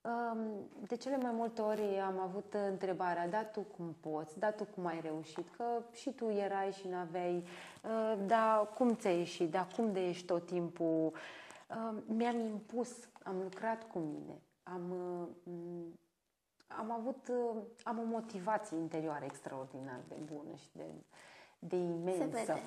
[0.00, 4.64] Um, de cele mai multe ori am avut întrebarea, da, tu cum poți, da, tu
[4.64, 7.44] cum ai reușit, că și tu erai și n-aveai,
[7.82, 11.12] uh, da, cum ți-ai ieșit, da, cum de ești tot timpul.
[11.68, 12.90] Uh, mi-am impus,
[13.22, 15.52] am lucrat cu mine, am, uh,
[16.68, 17.30] am avut,
[17.82, 20.84] am o motivație interioară extraordinar de bună și de,
[21.58, 22.58] de imensă.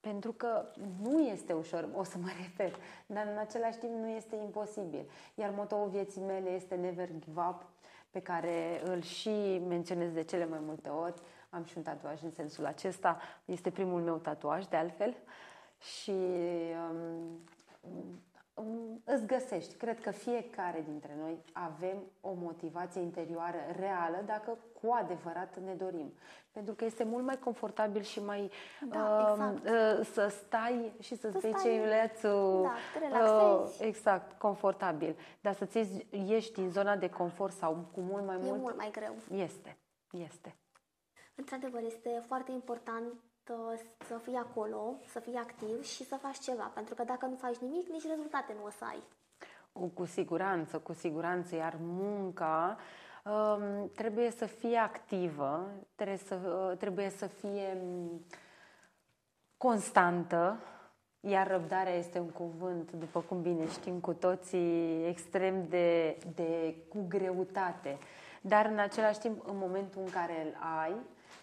[0.00, 0.64] Pentru că
[1.02, 2.74] nu este ușor, o să mă repet,
[3.06, 5.10] dar în același timp nu este imposibil.
[5.34, 7.62] Iar motoul vieții mele este Never Give Up,
[8.10, 11.20] pe care îl și menționez de cele mai multe ori.
[11.50, 13.18] Am și un tatuaj în sensul acesta.
[13.44, 15.16] Este primul meu tatuaj, de altfel.
[15.78, 16.14] Și
[16.90, 17.40] um,
[19.04, 19.74] îți găsești.
[19.74, 26.12] Cred că fiecare dintre noi avem o motivație interioară reală dacă cu adevărat ne dorim.
[26.52, 28.50] Pentru că este mult mai confortabil și mai
[28.88, 29.98] da, uh, exact.
[29.98, 32.70] uh, să stai și să-ți să bei ceiulețul
[33.10, 35.16] da, uh, exact, confortabil.
[35.40, 38.60] Dar să-ți ieși din zona de confort sau cu mult mai e mult...
[38.60, 39.14] mult mai greu.
[39.30, 39.76] Este,
[40.10, 40.56] este.
[41.34, 43.12] Într-adevăr, este foarte important
[44.06, 46.70] să fii acolo, să fii activ și să faci ceva.
[46.74, 49.02] Pentru că dacă nu faci nimic, nici rezultate nu o să ai.
[49.94, 51.54] Cu siguranță, cu siguranță.
[51.54, 52.76] Iar munca
[53.24, 58.24] um, trebuie să fie activă, trebuie să, uh, trebuie să fie um,
[59.56, 60.58] constantă,
[61.20, 67.04] iar răbdarea este un cuvânt, după cum bine știm cu toții, extrem de, de cu
[67.08, 67.98] greutate.
[68.40, 70.94] Dar în același timp, în momentul în care îl ai,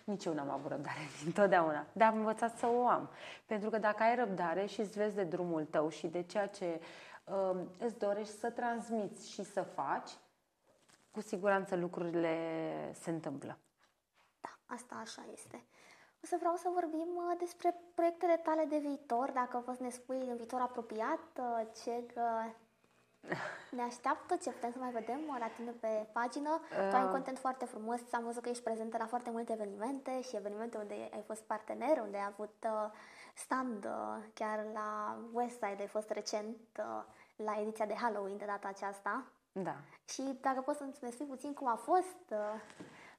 [0.07, 3.09] nici eu n-am avut răbdare întotdeauna, dar am învățat să o am.
[3.45, 6.81] Pentru că dacă ai răbdare și îți vezi de drumul tău și de ceea ce
[7.23, 10.09] uh, îți dorești să transmiți și să faci,
[11.11, 12.37] cu siguranță lucrurile
[12.93, 13.57] se întâmplă.
[14.41, 15.63] Da, asta așa este.
[16.23, 20.19] O să vreau să vorbim uh, despre proiectele tale de viitor, dacă poți ne spui
[20.29, 22.03] în viitor apropiat uh, ce
[23.77, 26.49] ne așteaptă, ce putem să mai vedem la tine pe pagină.
[26.49, 26.89] Uh.
[26.89, 30.21] Tu ai un content foarte frumos, am văzut că ești prezentă la foarte multe evenimente
[30.21, 32.91] și evenimente unde ai fost partener, unde ai avut uh,
[33.33, 37.03] stand uh, chiar la Westside, ai fost recent uh,
[37.35, 39.23] la ediția de Halloween de data aceasta.
[39.51, 39.75] Da.
[40.09, 42.37] Și dacă poți să-mi spui puțin cum a fost, uh,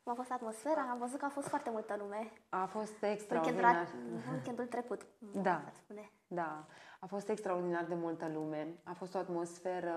[0.03, 2.33] cum a fost atmosfera, am văzut că a fost foarte multă lume.
[2.49, 3.75] A fost extraordinar.
[3.75, 5.62] Weekendul, weekendul trecut, da.
[5.73, 6.11] spune.
[6.29, 6.67] Da,
[7.01, 8.69] a fost extraordinar de multă lume.
[8.85, 9.97] A fost o atmosferă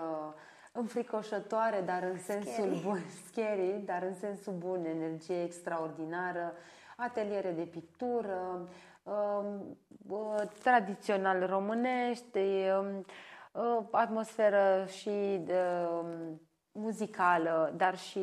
[0.72, 2.82] înfricoșătoare, dar în sensul scary.
[2.84, 6.54] bun, scary, dar în sensul bun, energie extraordinară,
[6.98, 8.68] ateliere de pictură,
[9.04, 12.40] um, uh, tradițional românești,
[12.80, 13.06] um,
[13.52, 15.62] uh, atmosferă și de,
[16.02, 16.42] um,
[16.72, 18.20] muzicală, dar și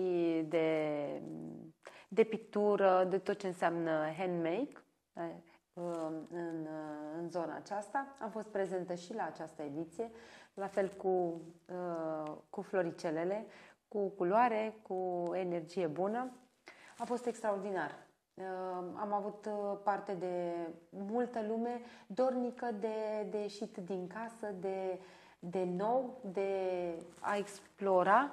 [0.48, 1.06] de,
[2.08, 4.82] de pictură, de tot ce înseamnă handmake
[6.30, 6.66] în,
[7.18, 8.06] în zona aceasta.
[8.20, 10.10] Am fost prezentă și la această ediție,
[10.54, 11.40] la fel cu,
[12.50, 13.46] cu floricelele,
[13.88, 16.30] cu culoare, cu energie bună.
[16.98, 18.06] A fost extraordinar.
[18.94, 19.48] Am avut
[19.82, 20.52] parte de
[20.90, 25.00] multă lume dornică de, de ieșit din casă, de,
[25.38, 26.50] de nou, de
[27.20, 28.32] a explora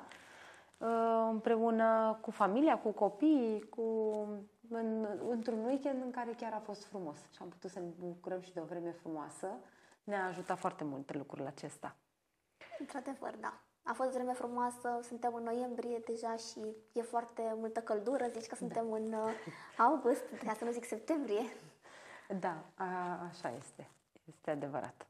[1.30, 3.84] împreună cu familia, cu copiii, cu
[4.70, 8.42] în, într-un weekend în care chiar a fost frumos și am putut să ne bucurăm
[8.42, 9.48] și de o vreme frumoasă.
[10.04, 11.96] Ne-a ajutat foarte mult lucrul acesta.
[12.80, 13.60] Într-adevăr, da.
[13.84, 18.56] A fost vreme frumoasă, suntem în noiembrie deja și e foarte multă căldură, zici că
[18.56, 18.96] suntem da.
[18.96, 19.30] în uh,
[19.78, 21.44] august, ca să nu zic septembrie.
[22.40, 22.86] Da, a,
[23.30, 23.90] așa este.
[24.28, 25.08] Este adevărat.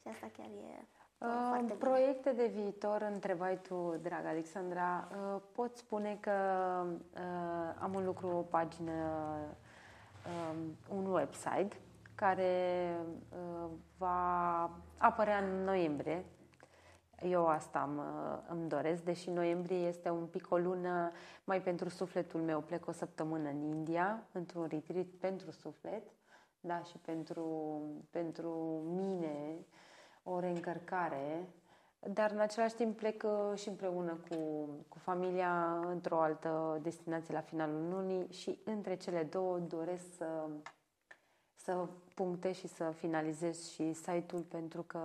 [0.00, 0.86] Și asta chiar e
[1.18, 5.08] Uh, proiecte de viitor, întrebai tu, dragă Alexandra.
[5.10, 6.32] Uh, pot spune că
[7.14, 8.92] uh, am un lucru, o pagină,
[10.26, 10.56] uh,
[10.88, 11.76] un website
[12.14, 12.94] care
[13.30, 16.24] uh, va apărea în noiembrie.
[17.22, 21.10] Eu asta am, uh, îmi doresc, deși noiembrie este un pic o lună
[21.44, 22.60] mai pentru sufletul meu.
[22.60, 26.02] Plec o săptămână în India, într-un retreat pentru suflet,
[26.60, 29.56] da, și pentru, pentru mine,
[30.30, 31.48] o reîncărcare,
[32.12, 34.36] dar în același timp plec uh, și împreună cu,
[34.88, 40.48] cu familia într-o altă destinație la finalul lunii și între cele două doresc să,
[41.54, 44.98] să punctez și să finalizez și site-ul pentru că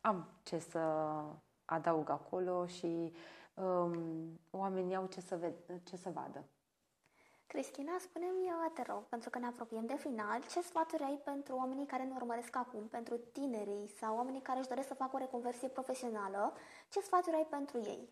[0.00, 0.78] am ce să
[1.64, 3.12] adaug acolo și
[3.54, 6.44] um, oamenii au ce să, ved- ce să vadă.
[7.54, 11.86] Cristina, spune-mi, te rog, pentru că ne apropiem de final, ce sfaturi ai pentru oamenii
[11.86, 15.68] care ne urmăresc acum, pentru tinerii sau oamenii care își doresc să facă o reconversie
[15.68, 16.52] profesională?
[16.88, 18.08] Ce sfaturi ai pentru ei?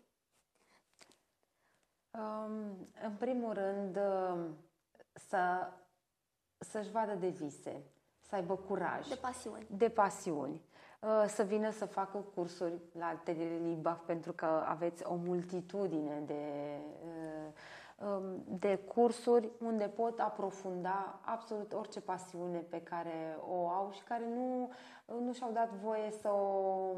[2.11, 4.57] Um, în primul rând, um,
[5.13, 5.71] să,
[6.57, 7.83] să-și vadă de vise,
[8.19, 9.07] să aibă curaj.
[9.07, 9.67] De pasiuni.
[9.69, 10.61] De pasiuni.
[10.99, 16.43] Uh, să vină să facă cursuri la Atelier Libaf pentru că aveți o multitudine de
[17.05, 17.53] uh, Um,
[18.45, 24.71] de cursuri unde pot aprofunda absolut orice pasiune pe care o au și care nu,
[25.19, 26.95] nu și-au dat voie să o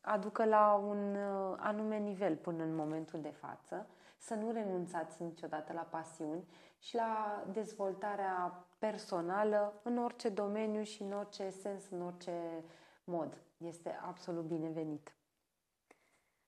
[0.00, 3.86] aducă la un uh, anume nivel până în momentul de față,
[4.18, 11.12] să nu renunțați niciodată la pasiuni și la dezvoltarea personală în orice domeniu și în
[11.12, 12.64] orice sens, în orice
[13.04, 13.36] mod.
[13.56, 15.12] Este absolut binevenit.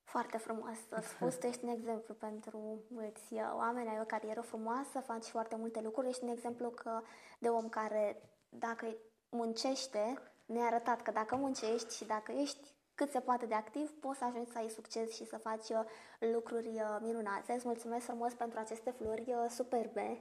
[0.05, 5.01] Foarte frumos spus, tu ești un exemplu pentru mulți uh, oameni, ai o carieră frumoasă,
[5.01, 7.01] faci foarte multe lucruri, ești un exemplu că
[7.39, 8.87] de om care dacă
[9.29, 14.19] muncește, ne-a arătat că dacă muncești și dacă ești cât se poate de activ, poți
[14.19, 15.85] să ajungi să ai succes și să faci uh,
[16.33, 17.53] lucruri uh, minunate.
[17.53, 20.19] Îți mulțumesc frumos pentru aceste flori superbe.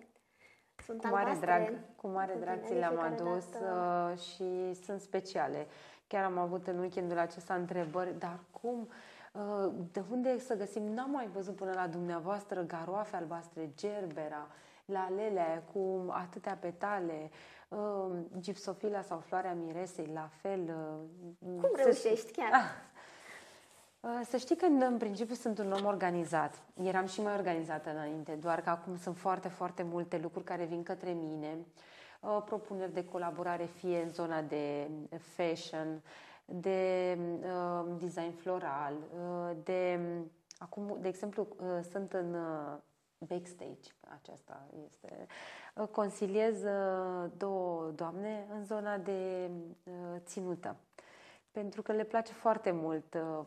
[0.86, 4.14] Sunt cu mare drag, cu mare drag ți le-am adus dată...
[4.16, 5.68] și sunt speciale.
[6.08, 8.94] Chiar am avut în weekendul acesta întrebări, dar cum Uh,
[9.92, 10.84] de unde să găsim?
[10.84, 14.48] N-am mai văzut până la dumneavoastră garoafe albastre, gerbera,
[14.86, 17.32] lalele cu atâtea petale,
[17.68, 20.60] uh, gipsofila sau floarea miresei, la fel.
[21.40, 22.52] Uh, Cum reușești chiar?
[22.54, 22.92] Ah.
[24.26, 26.62] Să știi că în principiu sunt un om organizat.
[26.84, 30.84] Eram și mai organizată înainte, doar că acum sunt foarte, foarte multe lucruri care vin
[30.84, 31.58] către mine.
[32.46, 36.02] Propuneri de colaborare fie în zona de fashion,
[36.60, 40.00] de uh, design floral, uh, de
[40.58, 42.78] acum, de exemplu, uh, sunt în uh,
[43.18, 45.28] backstage, aceasta este.
[45.76, 49.50] Uh, consiliez uh, două doamne în zona de
[49.84, 50.76] uh, ținută,
[51.52, 53.46] pentru că le place foarte mult uh,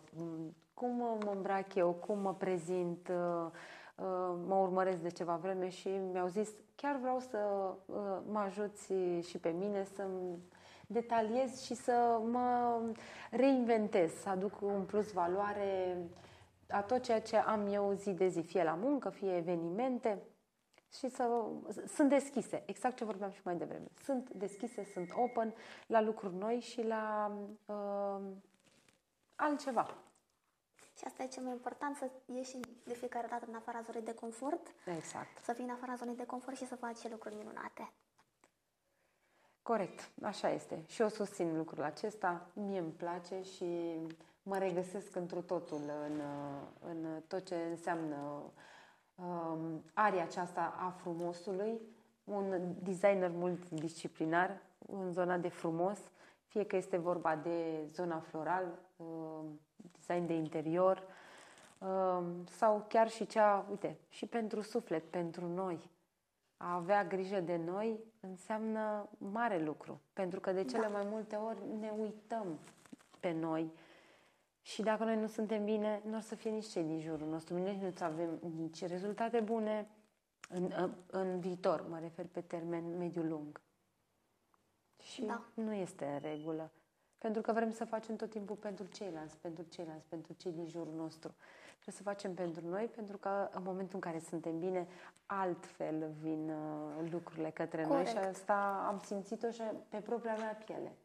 [0.75, 3.51] cum mă îmbrac eu, cum mă prezint, uh,
[4.47, 7.39] mă urmăresc de ceva vreme și mi-au zis chiar vreau să
[8.31, 10.07] mă ajuți și pe mine să
[10.87, 12.81] detaliez și să mă
[13.31, 15.97] reinventez, să aduc un plus valoare
[16.69, 20.23] a tot ceea ce am eu zi de zi, fie la muncă, fie evenimente
[20.99, 21.45] și să
[21.87, 23.87] sunt deschise, exact ce vorbeam și mai devreme.
[24.05, 25.55] Sunt deschise, sunt open
[25.87, 27.33] la lucruri noi și la
[27.67, 28.21] uh,
[29.35, 29.97] altceva.
[30.99, 34.15] Și asta e cel mai important, să ieși de fiecare dată în afara zonei de
[34.15, 34.75] confort.
[34.97, 35.39] Exact.
[35.45, 37.93] Să fii în afara zonei de confort și să faci lucruri minunate.
[39.67, 40.83] Corect, așa este.
[40.87, 43.97] Și eu susțin lucrul acesta, mie îmi place și
[44.43, 46.21] mă regăsesc într totul în,
[46.91, 48.43] în tot ce înseamnă
[49.15, 51.81] um, aria aceasta a frumosului,
[52.25, 55.99] un designer multidisciplinar în zona de frumos,
[56.47, 59.61] fie că este vorba de zona floral, um,
[59.93, 61.03] design de interior
[61.79, 65.91] um, sau chiar și cea, uite, și pentru suflet, pentru noi.
[66.57, 70.89] A avea grijă de noi înseamnă mare lucru, pentru că de cele da.
[70.89, 72.59] mai multe ori ne uităm
[73.21, 73.73] pe noi
[74.63, 77.57] și dacă noi nu suntem bine, nu o să fie nici cei din jurul nostru,
[77.57, 79.89] nici nu avem nici rezultate bune
[80.49, 83.61] în, în viitor, mă refer pe termen mediu-lung.
[85.03, 85.43] Și da.
[85.55, 86.71] nu este în regulă.
[87.19, 90.95] Pentru că vrem să facem tot timpul pentru ceilalți, pentru ceilalți, pentru cei din jurul
[90.95, 91.35] nostru.
[91.87, 94.87] Trebuie să facem pentru noi, pentru că în momentul în care suntem bine,
[95.27, 98.13] altfel vin uh, lucrurile către Corect.
[98.13, 100.97] noi și asta am simțit-o și pe propria mea piele.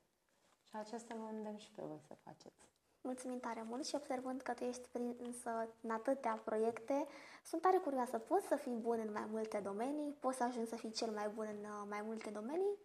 [0.69, 2.69] Și aceasta mă îndemn și pe voi să faceți.
[3.01, 5.49] Mulțumim tare mult și observând că tu ești prinsă
[5.81, 7.05] în atâtea proiecte,
[7.43, 8.17] sunt tare curioasă.
[8.17, 10.15] Poți să fii bun în mai multe domenii?
[10.19, 12.75] Poți să ajungi să fii cel mai bun în uh, mai multe domenii?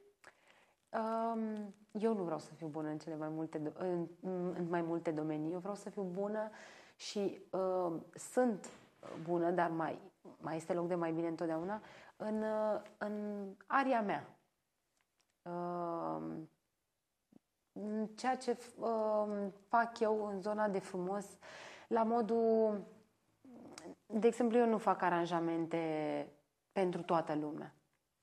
[0.93, 5.11] Um, eu nu vreau să fiu bună în cele mai multe, în, în mai multe
[5.11, 5.53] domenii.
[5.53, 6.51] Eu vreau să fiu bună
[6.97, 8.71] și uh, sunt
[9.23, 9.99] bună, dar mai,
[10.41, 11.81] mai este loc de mai bine întotdeauna,
[12.17, 14.27] în, uh, în aria mea.
[15.43, 16.23] Uh,
[18.15, 21.27] ceea ce uh, fac eu în zona de frumos,
[21.89, 22.85] la modul,
[24.07, 26.27] de exemplu, eu nu fac aranjamente
[26.73, 27.75] pentru toată lumea.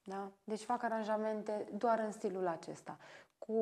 [0.04, 0.32] Da?
[0.44, 2.98] Deci fac aranjamente doar în stilul acesta,
[3.38, 3.54] cu,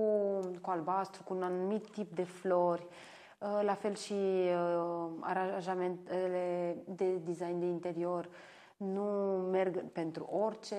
[0.62, 3.20] cu albastru, cu un anumit tip de flori, uh,
[3.62, 8.30] la fel și uh, aranjamentele de design de interior.
[8.78, 9.04] Nu
[9.52, 10.76] merg pentru orice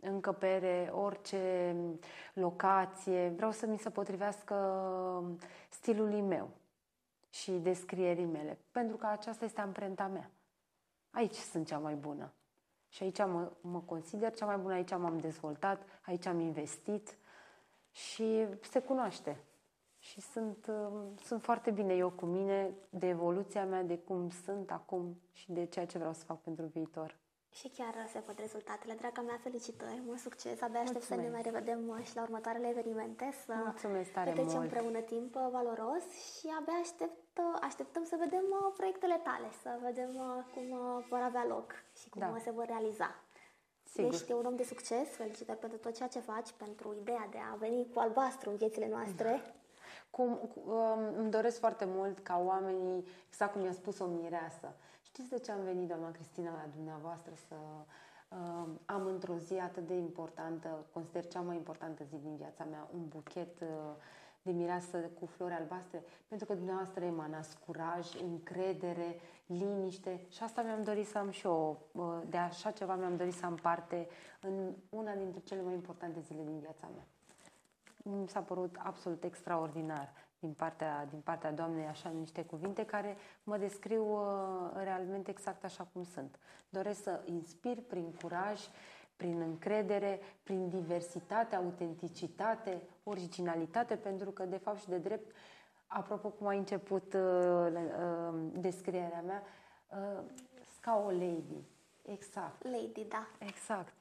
[0.00, 1.74] încăpere, orice
[2.32, 3.32] locație.
[3.36, 4.56] Vreau să mi se potrivească
[5.68, 6.50] stilului meu
[7.30, 10.30] și descrierii mele, pentru că aceasta este amprenta mea.
[11.10, 12.32] Aici sunt cea mai bună.
[12.88, 17.18] Și aici mă, mă consider cea mai bună, aici m-am dezvoltat, aici am investit
[17.90, 19.36] și se cunoaște.
[20.10, 24.70] Și sunt, uh, sunt foarte bine eu cu mine, de evoluția mea, de cum sunt
[24.70, 27.16] acum și de ceea ce vreau să fac pentru viitor.
[27.50, 28.94] Și chiar se văd rezultatele.
[28.94, 30.60] Draga mea, felicitări, mult succes.
[30.60, 34.58] Abia aștept să ne mai revedem uh, și la următoarele evenimente, să Mulțumesc tare petrecem
[34.58, 34.72] mult.
[34.72, 36.04] împreună timp uh, valoros
[36.36, 38.44] și abia aștept, uh, așteptăm să vedem
[38.76, 40.10] proiectele tale, să vedem
[40.54, 40.66] cum
[41.08, 42.38] vor avea loc și cum da.
[42.38, 43.10] se vor realiza.
[43.84, 44.12] Sigur.
[44.12, 47.54] Ești un om de succes, felicitări pentru tot ceea ce faci, pentru ideea de a
[47.54, 49.28] veni cu albastru în viețile noastre.
[49.28, 49.57] Da.
[50.18, 54.74] Cum, um, îmi doresc foarte mult ca oamenii, exact cum mi-a spus o mireasă,
[55.18, 59.86] Știți de ce am venit, doamna Cristina, la dumneavoastră să uh, am într-o zi atât
[59.86, 63.68] de importantă, consider cea mai importantă zi din viața mea, un buchet uh,
[64.42, 70.82] de mireasă cu flori albastre, pentru că dumneavoastră emanați curaj, încredere, liniște și asta mi-am
[70.82, 74.08] dorit să am și eu, uh, de așa ceva mi-am dorit să am parte
[74.40, 77.06] în una dintre cele mai importante zile din viața mea.
[78.10, 83.56] Mi s-a părut absolut extraordinar din partea, din partea Doamnei așa niște cuvinte care mă
[83.56, 86.38] descriu uh, realmente exact așa cum sunt.
[86.68, 88.60] Doresc să inspir prin curaj,
[89.16, 95.34] prin încredere, prin diversitate, autenticitate, originalitate, pentru că de fapt și de drept,
[95.86, 99.42] apropo cum a început uh, uh, descrierea mea,
[99.88, 100.24] uh,
[100.80, 101.64] ca o lady.
[102.02, 102.64] Exact.
[102.64, 103.28] Lady, da.
[103.38, 103.94] Exact.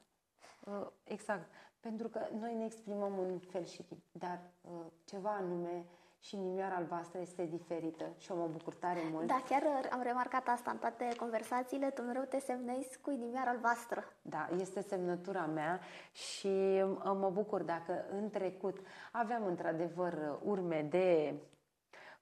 [0.63, 1.49] Uh, exact.
[1.79, 4.71] Pentru că noi ne exprimăm în fel și tip, dar uh,
[5.05, 5.85] ceva anume
[6.19, 9.27] și nimioara albastră este diferită și o mă bucur tare mult.
[9.27, 14.03] Da, chiar am remarcat asta în toate conversațiile, tu mereu te semnezi cu inimioara albastră.
[14.21, 15.79] Da, este semnătura mea
[16.11, 18.77] și mă bucur dacă în trecut
[19.11, 21.33] aveam într-adevăr urme de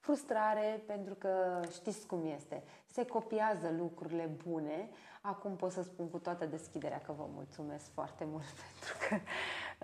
[0.05, 2.63] frustrare pentru că știți cum este.
[2.85, 4.89] Se copiază lucrurile bune.
[5.21, 9.15] Acum pot să spun cu toată deschiderea că vă mulțumesc foarte mult pentru că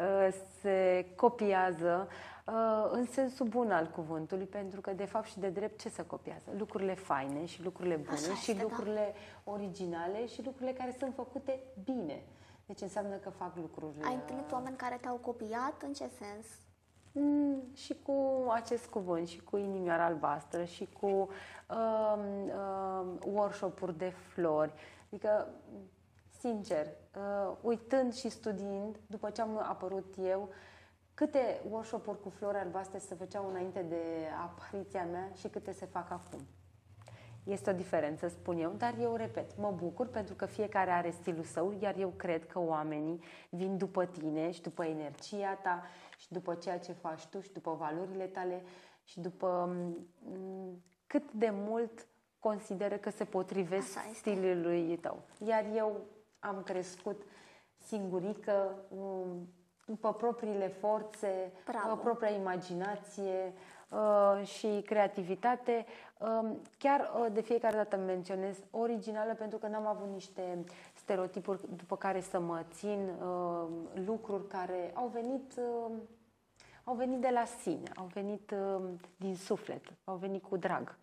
[0.03, 2.07] uh, se copiază
[2.45, 6.05] uh, în sensul bun al cuvântului, pentru că de fapt și de drept ce se
[6.05, 6.49] copiază?
[6.57, 8.61] Lucrurile faine și lucrurile bune Așa și este, da.
[8.61, 9.51] lucrurile da.
[9.51, 12.23] originale și lucrurile care sunt făcute bine.
[12.65, 13.95] Deci înseamnă că fac lucruri...
[14.03, 15.81] Ai întâlnit oameni care te-au copiat?
[15.81, 16.45] În ce sens?
[17.11, 21.29] Mm, și cu acest cuvânt, și cu inimioara albastră, și cu um,
[22.49, 24.73] um, workshop-uri de flori.
[25.07, 25.47] Adică,
[26.39, 30.49] sincer, uh, uitând și studiind, după ce am apărut eu,
[31.13, 34.03] câte workshop-uri cu flori albastre se făceau înainte de
[34.41, 36.39] apariția mea și câte se fac acum.
[37.43, 41.43] Este o diferență, spun eu, dar eu repet, mă bucur pentru că fiecare are stilul
[41.43, 45.83] său, iar eu cred că oamenii vin după tine și după energia ta
[46.31, 48.63] și după ceea ce faci tu și după valorile tale
[49.03, 50.05] și după m-
[51.07, 52.07] cât de mult
[52.39, 55.21] consideră că se potrivesc stilului tău.
[55.47, 56.01] Iar eu
[56.39, 57.21] am crescut
[57.77, 58.75] singurică,
[59.85, 61.95] după propriile forțe, Bravo.
[61.95, 63.53] propria imaginație,
[63.91, 65.85] Uh, și creativitate.
[66.19, 70.63] Um, chiar uh, de fiecare dată menționez originală pentru că n-am avut niște
[70.93, 73.67] stereotipuri după care să mă țin, uh,
[74.05, 75.59] lucruri care au venit
[76.83, 78.53] au venit de la sine, au venit
[79.15, 80.97] din suflet, au venit cu drag.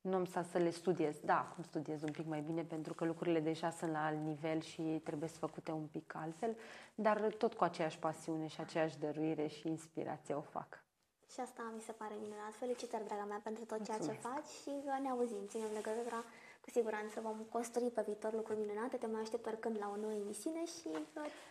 [0.00, 1.16] Nu am stat să le studiez.
[1.24, 4.60] Da, acum studiez un pic mai bine pentru că lucrurile deja sunt la alt nivel
[4.60, 6.56] și trebuie să făcute un pic altfel,
[6.94, 10.84] dar tot cu aceeași pasiune și aceeași dăruire și inspirație o fac.
[11.32, 12.52] Și asta mi se pare minunat.
[12.52, 14.22] Felicitări, draga mea, pentru tot ceea Mulțumesc.
[14.22, 14.70] ce faci și
[15.02, 16.20] ne auzim, ținem legătura.
[16.66, 18.96] Cu siguranță vom construi pe viitor lucruri minunate.
[18.96, 20.88] Te mai aștept oricând la o nouă emisiune și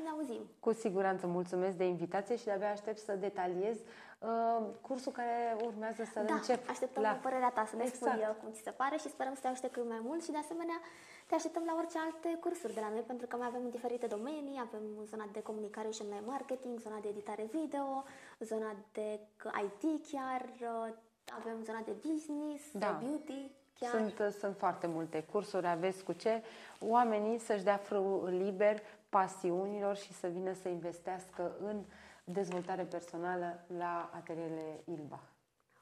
[0.03, 0.43] ne auzim.
[0.59, 6.19] Cu siguranță mulțumesc de invitație și de-abia aștept să detaliez uh, cursul care urmează să
[6.27, 6.69] da, încep.
[6.69, 7.19] așteptăm la...
[7.25, 8.21] părerea ta, să ne exact.
[8.21, 10.37] spui cum ți se pare și sperăm să te aștept cât mai mult și de
[10.37, 10.79] asemenea
[11.27, 14.59] te așteptăm la orice alte cursuri de la noi, pentru că mai avem diferite domenii,
[14.67, 18.03] avem zona de comunicare și online marketing, zona de editare video,
[18.39, 19.19] zona de
[19.65, 20.41] IT chiar,
[21.39, 22.79] avem zona de business, da.
[22.79, 23.51] de beauty.
[23.79, 23.91] Chiar.
[23.91, 26.43] Sunt, sunt foarte multe cursuri, aveți cu ce
[26.79, 31.83] oamenii să-și dea frâu liber pasiunilor și să vină să investească în
[32.23, 35.19] dezvoltare personală la atelierele Ilba.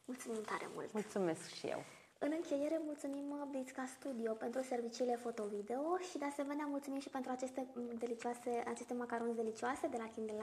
[0.06, 0.94] Mulțumim tare mult!
[0.94, 1.84] Mulțumesc și eu!
[2.26, 7.32] În încheiere, mulțumim uh, Blitzca Studio pentru serviciile foto-video și de asemenea mulțumim și pentru
[7.32, 10.38] aceste, mm, delicioase, aceste macaroni delicioase de la Kindle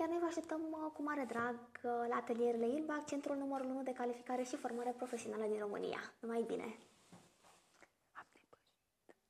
[0.00, 3.82] Iar noi vă așteptăm uh, cu mare drag uh, la atelierele ILBAC, centrul numărul 1
[3.82, 6.00] de calificare și formare profesională din România.
[6.20, 6.78] Numai bine!